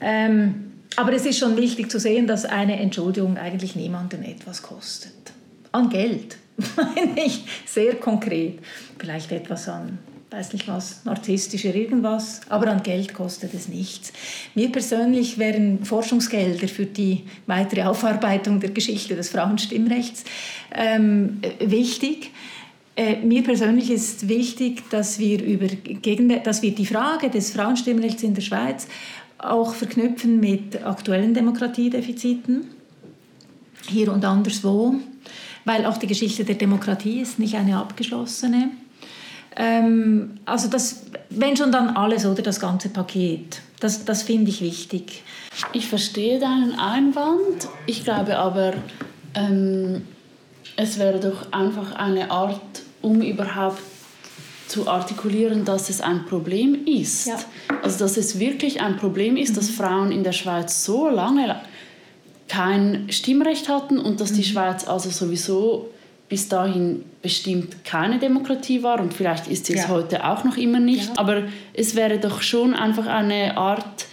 Ähm, 0.00 0.74
aber 0.94 1.12
es 1.12 1.26
ist 1.26 1.40
schon 1.40 1.56
wichtig 1.56 1.90
zu 1.90 1.98
sehen, 1.98 2.28
dass 2.28 2.44
eine 2.44 2.78
Entschuldigung 2.78 3.36
eigentlich 3.36 3.74
niemanden 3.74 4.22
etwas 4.22 4.62
kostet. 4.62 5.32
An 5.72 5.90
Geld, 5.90 6.36
meine 6.76 7.20
ich, 7.20 7.44
sehr 7.66 7.96
konkret. 7.96 8.60
Vielleicht 8.96 9.32
etwas 9.32 9.68
an 9.68 9.98
weiß 10.30 10.52
nicht 10.52 10.66
was, 10.66 11.04
narzisstischer 11.04 11.74
irgendwas, 11.74 12.40
aber 12.48 12.68
an 12.68 12.82
Geld 12.82 13.14
kostet 13.14 13.54
es 13.54 13.68
nichts. 13.68 14.12
Mir 14.54 14.70
persönlich 14.70 15.38
wären 15.38 15.84
Forschungsgelder 15.84 16.68
für 16.68 16.86
die 16.86 17.22
weitere 17.46 17.84
Aufarbeitung 17.84 18.58
der 18.60 18.70
Geschichte 18.70 19.14
des 19.14 19.28
Frauenstimmrechts 19.28 20.24
ähm, 20.74 21.40
wichtig. 21.60 22.32
Äh, 22.96 23.16
mir 23.16 23.44
persönlich 23.44 23.90
ist 23.90 24.28
wichtig, 24.28 24.88
dass 24.90 25.18
wir, 25.18 25.42
über, 25.44 25.68
dass 26.42 26.62
wir 26.62 26.74
die 26.74 26.86
Frage 26.86 27.30
des 27.30 27.52
Frauenstimmrechts 27.52 28.22
in 28.22 28.34
der 28.34 28.42
Schweiz 28.42 28.88
auch 29.38 29.74
verknüpfen 29.74 30.40
mit 30.40 30.82
aktuellen 30.84 31.34
Demokratiedefiziten, 31.34 32.68
hier 33.86 34.12
und 34.12 34.24
anderswo, 34.24 34.96
weil 35.64 35.84
auch 35.84 35.98
die 35.98 36.06
Geschichte 36.06 36.44
der 36.44 36.56
Demokratie 36.56 37.20
ist 37.20 37.38
nicht 37.38 37.54
eine 37.54 37.76
abgeschlossene. 37.76 38.70
Ähm, 39.56 40.38
also 40.44 40.68
das, 40.68 41.02
wenn 41.30 41.56
schon 41.56 41.72
dann 41.72 41.96
alles 41.96 42.26
oder 42.26 42.42
das 42.42 42.60
ganze 42.60 42.88
Paket, 42.88 43.62
das, 43.80 44.04
das 44.04 44.22
finde 44.22 44.50
ich 44.50 44.60
wichtig. 44.60 45.22
Ich 45.72 45.88
verstehe 45.88 46.38
deinen 46.38 46.78
Einwand, 46.78 47.68
ich 47.86 48.04
glaube 48.04 48.38
aber, 48.38 48.74
ähm, 49.34 50.02
es 50.76 50.98
wäre 50.98 51.20
doch 51.20 51.52
einfach 51.52 51.94
eine 51.94 52.30
Art 52.30 52.60
um 53.02 53.22
überhaupt 53.22 53.80
zu 54.66 54.88
artikulieren, 54.88 55.64
dass 55.64 55.88
es 55.90 56.00
ein 56.00 56.26
Problem 56.26 56.86
ist. 56.86 57.26
Ja. 57.26 57.38
Also 57.82 58.00
dass 58.00 58.16
es 58.16 58.38
wirklich 58.38 58.80
ein 58.80 58.96
Problem 58.96 59.36
ist, 59.36 59.50
mhm. 59.50 59.54
dass 59.54 59.70
Frauen 59.70 60.10
in 60.10 60.24
der 60.24 60.32
Schweiz 60.32 60.84
so 60.84 61.08
lange 61.08 61.60
kein 62.48 63.06
Stimmrecht 63.10 63.68
hatten 63.68 63.98
und 63.98 64.20
dass 64.20 64.32
die 64.32 64.40
mhm. 64.40 64.46
Schweiz 64.46 64.86
also 64.86 65.10
sowieso 65.10 65.88
bis 66.28 66.48
dahin 66.48 67.04
bestimmt 67.22 67.84
keine 67.84 68.18
Demokratie 68.18 68.82
war 68.82 69.00
und 69.00 69.14
vielleicht 69.14 69.46
ist 69.46 69.66
sie 69.66 69.74
es 69.74 69.82
ja. 69.82 69.88
heute 69.88 70.24
auch 70.24 70.44
noch 70.44 70.56
immer 70.56 70.80
nicht. 70.80 71.08
Ja. 71.08 71.12
Aber 71.18 71.44
es 71.72 71.94
wäre 71.94 72.18
doch 72.18 72.42
schon 72.42 72.74
einfach 72.74 73.06
eine 73.06 73.56
Art, 73.56 74.06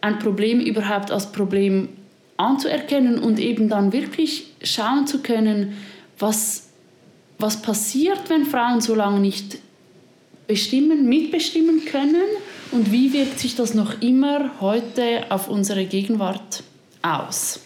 ein 0.00 0.18
Problem 0.18 0.60
überhaupt 0.60 1.10
als 1.10 1.32
Problem 1.32 1.88
anzuerkennen 2.36 3.18
und 3.18 3.40
eben 3.40 3.68
dann 3.68 3.92
wirklich 3.92 4.46
schauen 4.62 5.06
zu 5.08 5.20
können, 5.20 5.76
was 6.18 6.68
was 7.38 7.62
passiert, 7.62 8.28
wenn 8.28 8.44
Frauen 8.44 8.80
so 8.80 8.94
lange 8.94 9.20
nicht 9.20 9.58
bestimmen, 10.46 11.08
mitbestimmen 11.08 11.84
können 11.84 12.26
und 12.72 12.90
wie 12.90 13.12
wirkt 13.12 13.38
sich 13.38 13.54
das 13.54 13.74
noch 13.74 14.02
immer 14.02 14.60
heute 14.60 15.26
auf 15.30 15.48
unsere 15.48 15.84
Gegenwart 15.84 16.62
aus? 17.02 17.60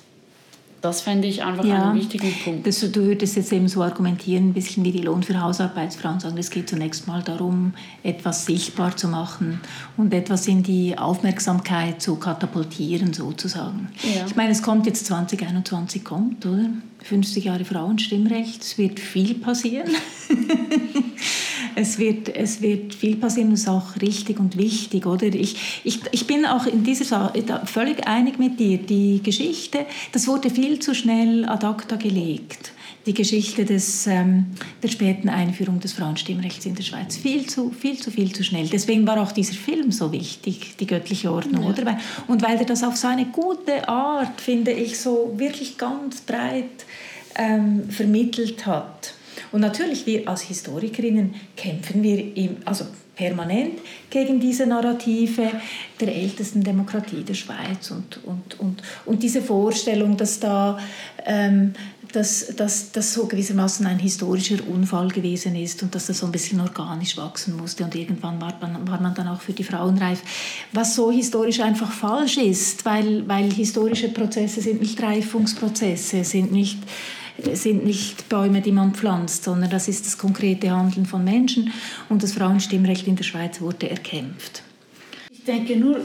Das 0.82 1.00
fände 1.00 1.28
ich 1.28 1.44
einfach 1.44 1.64
ja, 1.64 1.90
einen 1.90 1.94
wichtigen 1.94 2.34
Punkt. 2.42 2.66
Das, 2.66 2.80
du 2.80 3.04
würdest 3.04 3.36
jetzt 3.36 3.52
eben 3.52 3.68
so 3.68 3.82
argumentieren, 3.82 4.48
ein 4.48 4.52
bisschen 4.52 4.84
wie 4.84 4.90
die 4.90 5.02
Lohn 5.02 5.22
für 5.22 5.40
Hausarbeitsfrauen 5.40 6.18
sagen, 6.18 6.36
es 6.38 6.50
geht 6.50 6.68
zunächst 6.68 7.06
mal 7.06 7.22
darum, 7.22 7.74
etwas 8.02 8.46
sichtbar 8.46 8.96
zu 8.96 9.06
machen 9.06 9.60
und 9.96 10.12
etwas 10.14 10.48
in 10.48 10.62
die 10.62 10.96
Aufmerksamkeit 10.96 12.00
zu 12.00 12.16
katapultieren 12.16 13.12
sozusagen. 13.12 13.88
Ja. 14.02 14.26
Ich 14.26 14.36
meine, 14.36 14.52
es 14.52 14.62
kommt 14.62 14.86
jetzt 14.86 15.06
2021, 15.06 16.04
kommt, 16.04 16.46
oder? 16.46 16.70
50 17.02 17.44
Jahre 17.44 17.64
Frauenstimmrecht, 17.64 18.62
es 18.62 18.78
wird 18.78 19.00
viel 19.00 19.34
passieren. 19.34 19.90
es, 21.74 21.98
wird, 21.98 22.28
es 22.28 22.62
wird 22.62 22.94
viel 22.94 23.16
passieren, 23.16 23.50
das 23.50 23.60
ist 23.60 23.68
auch 23.68 23.96
richtig 24.00 24.38
und 24.38 24.56
wichtig. 24.56 25.06
Oder? 25.06 25.26
Ich, 25.26 25.82
ich, 25.84 26.00
ich 26.12 26.26
bin 26.26 26.46
auch 26.46 26.66
in 26.66 26.84
dieser 26.84 27.04
Sache 27.04 27.32
völlig 27.64 28.06
einig 28.06 28.38
mit 28.38 28.60
dir. 28.60 28.78
Die 28.78 29.20
Geschichte, 29.22 29.86
das 30.12 30.28
wurde 30.28 30.50
viel 30.50 30.78
zu 30.78 30.94
schnell 30.94 31.44
ad 31.44 31.66
acta 31.66 31.96
gelegt. 31.96 32.72
Die 33.06 33.14
Geschichte 33.14 33.64
des, 33.64 34.06
ähm, 34.06 34.46
der 34.82 34.88
späten 34.88 35.28
Einführung 35.28 35.80
des 35.80 35.92
Frauenstimmrechts 35.92 36.66
in 36.66 36.74
der 36.74 36.84
Schweiz. 36.84 37.16
Viel 37.16 37.46
zu, 37.46 37.70
viel 37.70 37.98
zu, 37.98 38.10
viel 38.10 38.32
zu 38.32 38.44
schnell. 38.44 38.68
Deswegen 38.68 39.06
war 39.06 39.20
auch 39.20 39.32
dieser 39.32 39.54
Film 39.54 39.90
so 39.90 40.12
wichtig, 40.12 40.76
die 40.78 40.86
göttliche 40.86 41.32
Ordnung. 41.32 41.64
Ja. 41.64 41.70
Oder? 41.70 41.98
Und 42.28 42.42
weil 42.42 42.58
er 42.58 42.64
das 42.64 42.84
auf 42.84 42.96
so 42.96 43.08
eine 43.08 43.26
gute 43.26 43.88
Art, 43.88 44.40
finde 44.40 44.70
ich, 44.70 45.00
so 45.00 45.34
wirklich 45.36 45.78
ganz 45.78 46.20
breit 46.20 46.86
ähm, 47.36 47.88
vermittelt 47.90 48.66
hat. 48.66 49.14
Und 49.50 49.60
natürlich, 49.60 50.06
wir 50.06 50.28
als 50.28 50.42
Historikerinnen 50.42 51.34
kämpfen 51.56 52.02
wir 52.02 52.36
im, 52.36 52.56
also 52.64 52.86
permanent 53.14 53.78
gegen 54.10 54.40
diese 54.40 54.66
Narrative 54.66 55.50
der 56.00 56.14
ältesten 56.14 56.62
Demokratie 56.62 57.22
der 57.22 57.34
Schweiz 57.34 57.90
und, 57.90 58.24
und, 58.24 58.58
und, 58.58 58.82
und 59.04 59.22
diese 59.22 59.42
Vorstellung, 59.42 60.16
dass 60.16 60.40
da 60.40 60.78
ähm, 61.24 61.74
dass, 62.12 62.54
dass 62.56 62.92
das 62.92 63.14
so 63.14 63.26
gewissermaßen 63.26 63.86
ein 63.86 63.98
historischer 63.98 64.58
Unfall 64.68 65.08
gewesen 65.08 65.56
ist 65.56 65.82
und 65.82 65.94
dass 65.94 66.06
das 66.06 66.18
so 66.18 66.26
ein 66.26 66.32
bisschen 66.32 66.60
organisch 66.60 67.16
wachsen 67.16 67.56
musste 67.56 67.84
und 67.84 67.94
irgendwann 67.94 68.40
war 68.40 68.54
man, 68.60 68.86
war 68.86 69.00
man 69.00 69.14
dann 69.14 69.28
auch 69.28 69.40
für 69.40 69.52
die 69.52 69.64
Frauen 69.64 69.98
reif. 69.98 70.22
Was 70.72 70.94
so 70.94 71.10
historisch 71.10 71.60
einfach 71.60 71.90
falsch 71.90 72.36
ist, 72.36 72.84
weil, 72.84 73.26
weil 73.28 73.50
historische 73.50 74.08
Prozesse 74.08 74.60
sind 74.60 74.80
nicht 74.80 75.02
Reifungsprozesse, 75.02 76.24
sind 76.24 76.52
nicht 76.52 76.78
sind 77.54 77.84
nicht 77.84 78.28
Bäume, 78.28 78.60
die 78.60 78.72
man 78.72 78.94
pflanzt, 78.94 79.44
sondern 79.44 79.70
das 79.70 79.88
ist 79.88 80.06
das 80.06 80.18
konkrete 80.18 80.70
Handeln 80.70 81.06
von 81.06 81.24
Menschen 81.24 81.72
und 82.08 82.22
das 82.22 82.32
Frauenstimmrecht 82.32 83.06
in 83.06 83.16
der 83.16 83.24
Schweiz 83.24 83.60
wurde 83.60 83.90
erkämpft. 83.90 84.62
Ich 85.30 85.44
denke 85.44 85.76
nur 85.76 86.00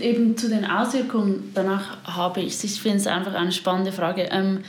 eben 0.00 0.36
zu 0.36 0.48
den 0.48 0.64
Auswirkungen 0.64 1.50
danach 1.54 2.04
habe 2.04 2.40
ich, 2.40 2.62
ich 2.64 2.80
finde 2.80 2.98
es 2.98 3.06
einfach 3.06 3.34
eine 3.34 3.52
spannende 3.52 3.92
Frage, 3.92 4.28
ähm, 4.30 4.60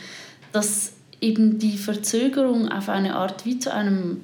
dass 0.52 0.94
eben 1.22 1.60
die 1.60 1.78
Verzögerung 1.78 2.70
auf 2.70 2.88
eine 2.90 3.16
Art 3.16 3.46
wie 3.46 3.60
zu 3.60 3.74
einem 3.74 4.22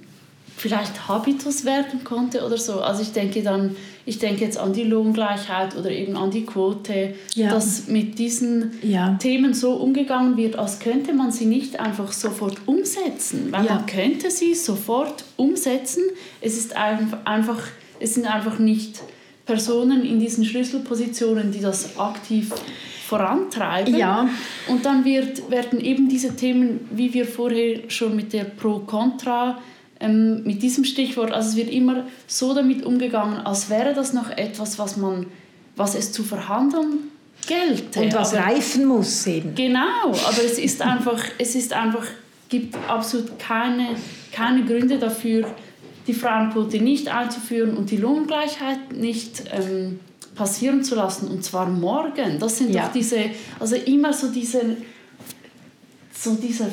vielleicht 0.56 1.08
Habitus 1.08 1.65
werden 1.65 2.04
konnte 2.04 2.46
oder 2.46 2.58
so. 2.58 2.82
Also 2.82 3.02
ich 3.02 3.12
denke 3.12 3.41
dann, 3.41 3.76
ich 4.06 4.20
denke 4.20 4.44
jetzt 4.44 4.58
an 4.58 4.74
die 4.74 4.84
Lohngleichheit 4.84 5.76
oder 5.76 5.92
eben 5.92 6.18
an 6.18 6.32
die 6.32 6.46
Quote, 6.46 7.14
ja. 7.36 7.50
dass 7.50 7.88
mit 7.88 8.18
diesen 8.18 8.72
ja. 8.82 9.16
Themen 9.20 9.54
so 9.54 9.74
umgegangen 9.74 10.38
wird, 10.38 10.56
als 10.56 10.80
könnte 10.80 11.14
man 11.14 11.32
sie 11.32 11.46
nicht 11.46 11.80
einfach 11.80 12.12
sofort 12.12 12.58
umsetzen. 12.66 13.48
Weil 13.52 13.66
ja. 13.66 13.76
man 13.76 13.86
könnte 13.86 14.32
sie 14.32 14.56
sofort 14.56 15.24
umsetzen. 15.38 16.04
Es 16.42 16.58
ist 16.58 16.76
einfach, 16.76 17.60
es 18.00 18.16
sind 18.16 18.26
einfach 18.26 18.60
nicht 18.60 19.02
Personen 19.46 20.04
in 20.04 20.20
diesen 20.20 20.46
Schlüsselpositionen, 20.46 21.52
die 21.52 21.60
das 21.60 21.98
aktiv 22.00 22.54
vorantreiben. 23.08 23.96
Ja. 23.96 24.30
Und 24.68 24.86
dann 24.86 25.04
wird, 25.04 25.52
werden 25.52 25.80
eben 25.82 26.08
diese 26.08 26.36
Themen, 26.36 26.88
wie 26.92 27.14
wir 27.14 27.26
vorher 27.26 27.90
schon 27.90 28.16
mit 28.16 28.32
der 28.34 28.46
Pro-Contra 28.46 29.60
ähm, 30.02 30.44
mit 30.44 30.62
diesem 30.64 30.84
Stichwort, 30.84 31.32
also 31.32 31.50
es 31.50 31.56
wird 31.56 31.70
immer 31.70 32.06
so 32.28 32.54
damit 32.54 32.84
umgegangen, 32.86 33.38
als 33.38 33.70
wäre 33.70 33.94
das 33.94 34.14
noch 34.14 34.30
etwas, 34.32 34.80
was, 34.80 34.98
man, 34.98 35.28
was 35.76 35.96
es 35.96 36.12
zu 36.12 36.24
verhandeln 36.24 37.12
gelte. 37.48 38.02
Und 38.02 38.14
was 38.14 38.34
aber, 38.34 38.46
reifen 38.46 38.86
muss 38.86 39.26
eben. 39.28 39.56
Genau, 39.56 40.08
aber 40.08 40.44
es 40.44 40.58
ist 40.58 40.82
einfach, 40.82 41.24
es 41.38 41.56
ist 41.56 41.74
einfach, 41.74 42.06
gibt 42.50 42.76
absolut 42.88 43.38
keine, 43.40 43.90
keine 44.32 44.66
Gründe 44.66 44.98
dafür, 44.98 45.48
die 46.08 46.14
Frauenquote 46.14 46.80
nicht 46.80 47.08
einzuführen 47.08 47.78
und 47.78 47.92
die 47.92 47.98
Lohngleichheit 47.98 48.92
nicht 48.94 49.44
ähm, 49.52 50.00
passieren 50.34 50.84
zu 50.84 50.96
lassen 50.96 51.28
und 51.28 51.44
zwar 51.44 51.68
morgen. 51.70 52.40
Das 52.40 52.58
sind 52.58 52.74
ja. 52.74 52.86
doch 52.86 52.92
diese, 52.92 53.30
also 53.60 53.76
immer 53.76 54.12
so 54.12 54.32
diese, 54.32 54.78
so 56.12 56.34
diese, 56.36 56.72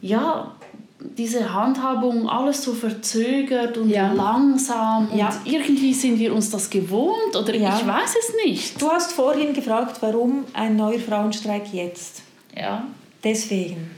ja, 0.00 0.57
diese 1.00 1.52
Handhabung 1.54 2.28
alles 2.28 2.62
so 2.62 2.74
verzögert 2.74 3.78
und 3.78 3.88
ja. 3.88 4.12
langsam 4.12 5.08
und 5.10 5.18
ja. 5.18 5.32
irgendwie 5.44 5.94
sind 5.94 6.18
wir 6.18 6.34
uns 6.34 6.50
das 6.50 6.68
gewohnt 6.68 7.36
oder 7.36 7.54
ja. 7.54 7.78
ich 7.78 7.86
weiß 7.86 8.16
es 8.18 8.34
nicht. 8.44 8.82
Du 8.82 8.90
hast 8.90 9.12
vorhin 9.12 9.52
gefragt, 9.52 9.98
warum 10.00 10.44
ein 10.54 10.76
neuer 10.76 10.98
Frauenstreik 10.98 11.72
jetzt? 11.72 12.22
Ja. 12.56 12.86
Deswegen. 13.22 13.90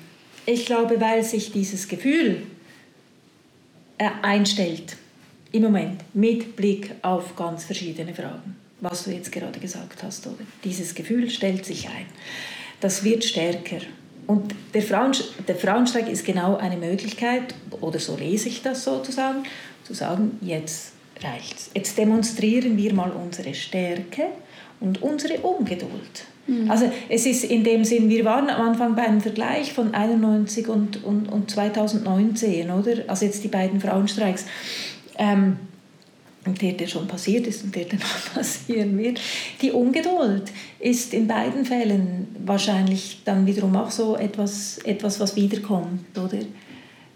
Ich 0.45 0.67
glaube, 0.67 1.01
weil 1.01 1.23
sich 1.23 1.53
dieses 1.53 1.89
Gefühl 1.89 2.43
äh, 3.99 4.11
einstellt 4.23 4.97
im 5.53 5.63
Moment 5.63 6.03
mit 6.15 6.57
Blick 6.57 6.95
auf 7.03 7.35
ganz 7.37 7.65
verschiedene 7.65 8.15
Fragen, 8.15 8.57
was 8.81 9.05
du 9.05 9.11
jetzt 9.11 9.33
gerade 9.33 9.59
gesagt 9.59 10.03
hast, 10.03 10.27
oder? 10.27 10.37
Dieses 10.65 10.95
Gefühl 10.95 11.31
stellt 11.31 11.65
sich 11.65 11.89
ein. 11.89 12.07
Das 12.81 13.05
wird 13.05 13.25
stärker 13.25 13.81
und 14.27 14.55
der, 14.75 14.83
Frauen, 14.83 15.13
der 15.49 15.57
Frauenstreik 15.57 16.09
ist 16.09 16.25
genau 16.25 16.57
eine 16.57 16.77
Möglichkeit, 16.77 17.55
oder 17.81 17.99
so 17.99 18.17
lese 18.17 18.49
ich 18.49 18.63
das 18.63 18.85
sozusagen, 18.85 19.45
zu 19.85 19.95
sagen, 19.95 20.39
jetzt 20.41 20.93
reicht's. 21.23 21.71
Jetzt 21.75 21.99
demonstrieren 21.99 22.77
wir 22.77 22.95
mal 22.95 23.11
unsere 23.11 23.55
Stärke 23.55 24.27
und 24.81 25.03
unsere 25.03 25.39
Ungeduld. 25.39 26.25
Mhm. 26.47 26.71
Also 26.71 26.91
es 27.09 27.27
ist 27.27 27.45
in 27.45 27.65
dem 27.65 27.85
Sinn, 27.85 28.09
wir 28.09 28.25
waren 28.25 28.49
am 28.51 28.69
Anfang 28.69 28.95
bei 28.95 29.03
einem 29.03 29.21
Vergleich 29.21 29.73
von 29.73 29.95
91 29.95 30.69
und, 30.69 31.05
und, 31.05 31.29
und 31.29 31.51
2019, 31.51 32.71
oder? 32.71 32.93
Also 33.07 33.27
jetzt 33.27 33.45
die 33.45 33.49
beiden 33.49 33.81
Frauenstreiks. 33.81 34.47
Ähm, 35.19 35.59
und 36.51 36.61
der, 36.61 36.73
der 36.73 36.89
schon 36.89 37.07
passiert 37.07 37.47
ist 37.47 37.65
und 37.65 37.75
der, 37.75 37.85
der 37.85 37.99
noch 38.01 38.35
passieren 38.35 38.99
wird. 38.99 39.21
Die 39.63 39.71
Ungeduld 39.71 40.51
ist 40.81 41.15
in 41.15 41.29
beiden 41.29 41.65
Fällen 41.65 42.29
wahrscheinlich 42.45 43.21
dann 43.25 43.47
wiederum 43.47 43.77
auch 43.77 43.91
so 43.91 44.17
etwas, 44.17 44.79
etwas 44.79 45.21
was 45.21 45.37
wiederkommt, 45.37 46.19
oder? 46.19 46.39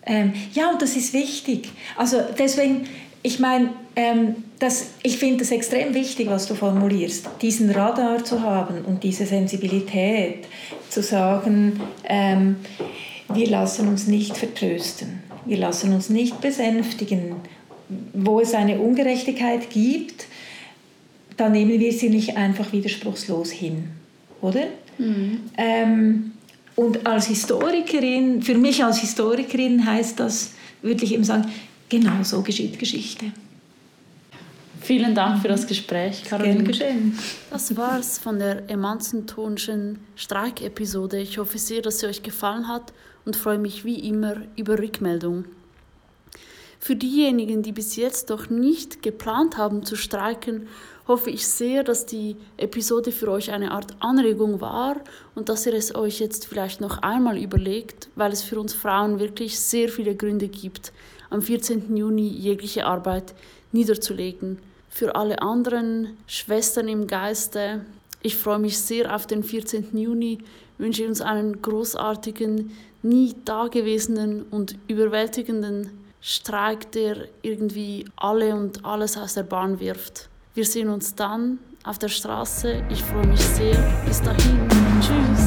Ähm, 0.06 0.32
ja, 0.52 0.70
und 0.70 0.80
das 0.80 0.96
ist 0.96 1.12
wichtig. 1.14 1.70
Also 1.96 2.18
deswegen, 2.38 2.86
ich 3.22 3.40
meine, 3.40 3.70
ähm, 3.96 4.36
ich 5.02 5.18
finde 5.18 5.42
es 5.42 5.50
extrem 5.50 5.94
wichtig, 5.94 6.28
was 6.28 6.46
du 6.46 6.54
formulierst, 6.54 7.28
diesen 7.42 7.70
Radar 7.70 8.24
zu 8.24 8.40
haben 8.40 8.84
und 8.84 9.02
diese 9.02 9.26
Sensibilität 9.26 10.46
zu 10.88 11.02
sagen, 11.02 11.80
ähm, 12.04 12.56
wir 13.32 13.48
lassen 13.48 13.88
uns 13.88 14.06
nicht 14.06 14.36
vertrösten, 14.36 15.22
wir 15.44 15.58
lassen 15.58 15.92
uns 15.92 16.08
nicht 16.08 16.40
besänftigen. 16.40 17.36
Wo 18.12 18.40
es 18.40 18.54
eine 18.54 18.78
Ungerechtigkeit 18.78 19.70
gibt, 19.70 20.26
dann 21.36 21.52
nehmen 21.52 21.78
wir 21.80 21.92
sie 21.92 22.08
nicht 22.08 22.36
einfach 22.36 22.72
widerspruchslos 22.72 23.50
hin, 23.50 23.88
oder? 24.40 24.66
Mhm. 24.98 25.40
Ähm, 25.56 26.32
und 26.76 27.06
als 27.06 27.26
Historikerin, 27.26 28.42
für 28.42 28.54
mich 28.54 28.82
als 28.84 28.98
Historikerin 28.98 29.84
heißt 29.84 30.18
das, 30.18 30.52
würde 30.82 31.04
ich 31.04 31.14
eben 31.14 31.24
sagen, 31.24 31.50
genau 31.88 32.22
so 32.22 32.42
geschieht 32.42 32.78
Geschichte. 32.78 33.26
Vielen 34.80 35.14
Dank 35.14 35.40
für 35.40 35.48
das 35.48 35.66
Gespräch, 35.66 36.24
Caroline. 36.24 36.56
Gerne 36.56 36.68
geschehen. 36.68 37.18
Das 37.50 37.74
war's 37.74 38.18
von 38.18 38.38
der 38.38 38.68
Emanzentonschen 38.68 39.98
Streikepisode. 40.14 41.18
Ich 41.20 41.38
hoffe 41.38 41.58
sehr, 41.58 41.80
dass 41.80 42.00
sie 42.00 42.06
euch 42.06 42.22
gefallen 42.22 42.68
hat 42.68 42.92
und 43.24 43.34
freue 43.34 43.58
mich 43.58 43.86
wie 43.86 43.98
immer 44.06 44.42
über 44.56 44.78
Rückmeldung. 44.78 45.46
Für 46.84 46.96
diejenigen, 46.96 47.62
die 47.62 47.72
bis 47.72 47.96
jetzt 47.96 48.28
noch 48.28 48.50
nicht 48.50 49.02
geplant 49.02 49.56
haben 49.56 49.86
zu 49.86 49.96
streiken, 49.96 50.68
hoffe 51.08 51.30
ich 51.30 51.48
sehr, 51.48 51.82
dass 51.82 52.04
die 52.04 52.36
Episode 52.58 53.10
für 53.10 53.30
euch 53.30 53.52
eine 53.52 53.70
Art 53.70 53.96
Anregung 54.00 54.60
war 54.60 54.96
und 55.34 55.48
dass 55.48 55.64
ihr 55.64 55.72
es 55.72 55.94
euch 55.94 56.20
jetzt 56.20 56.46
vielleicht 56.46 56.82
noch 56.82 56.98
einmal 56.98 57.38
überlegt, 57.38 58.10
weil 58.16 58.32
es 58.32 58.42
für 58.42 58.60
uns 58.60 58.74
Frauen 58.74 59.18
wirklich 59.18 59.58
sehr 59.58 59.88
viele 59.88 60.14
Gründe 60.14 60.48
gibt, 60.48 60.92
am 61.30 61.40
14. 61.40 61.96
Juni 61.96 62.28
jegliche 62.28 62.84
Arbeit 62.84 63.34
niederzulegen. 63.72 64.58
Für 64.90 65.14
alle 65.14 65.40
anderen 65.40 66.18
Schwestern 66.26 66.88
im 66.88 67.06
Geiste, 67.06 67.86
ich 68.20 68.36
freue 68.36 68.58
mich 68.58 68.78
sehr 68.78 69.16
auf 69.16 69.26
den 69.26 69.42
14. 69.42 69.96
Juni, 69.96 70.36
wünsche 70.76 71.08
uns 71.08 71.22
einen 71.22 71.62
großartigen, 71.62 72.72
nie 73.02 73.34
dagewesenen 73.46 74.42
und 74.50 74.76
überwältigenden 74.86 76.03
Streik, 76.26 76.90
der 76.92 77.28
irgendwie 77.42 78.06
alle 78.16 78.54
und 78.54 78.82
alles 78.82 79.18
aus 79.18 79.34
der 79.34 79.42
Bahn 79.42 79.78
wirft. 79.78 80.30
Wir 80.54 80.64
sehen 80.64 80.88
uns 80.88 81.14
dann 81.14 81.58
auf 81.84 81.98
der 81.98 82.08
Straße. 82.08 82.82
Ich 82.88 83.02
freue 83.02 83.26
mich 83.26 83.42
sehr. 83.42 83.76
Bis 84.06 84.22
dahin. 84.22 84.66
Tschüss. 85.02 85.43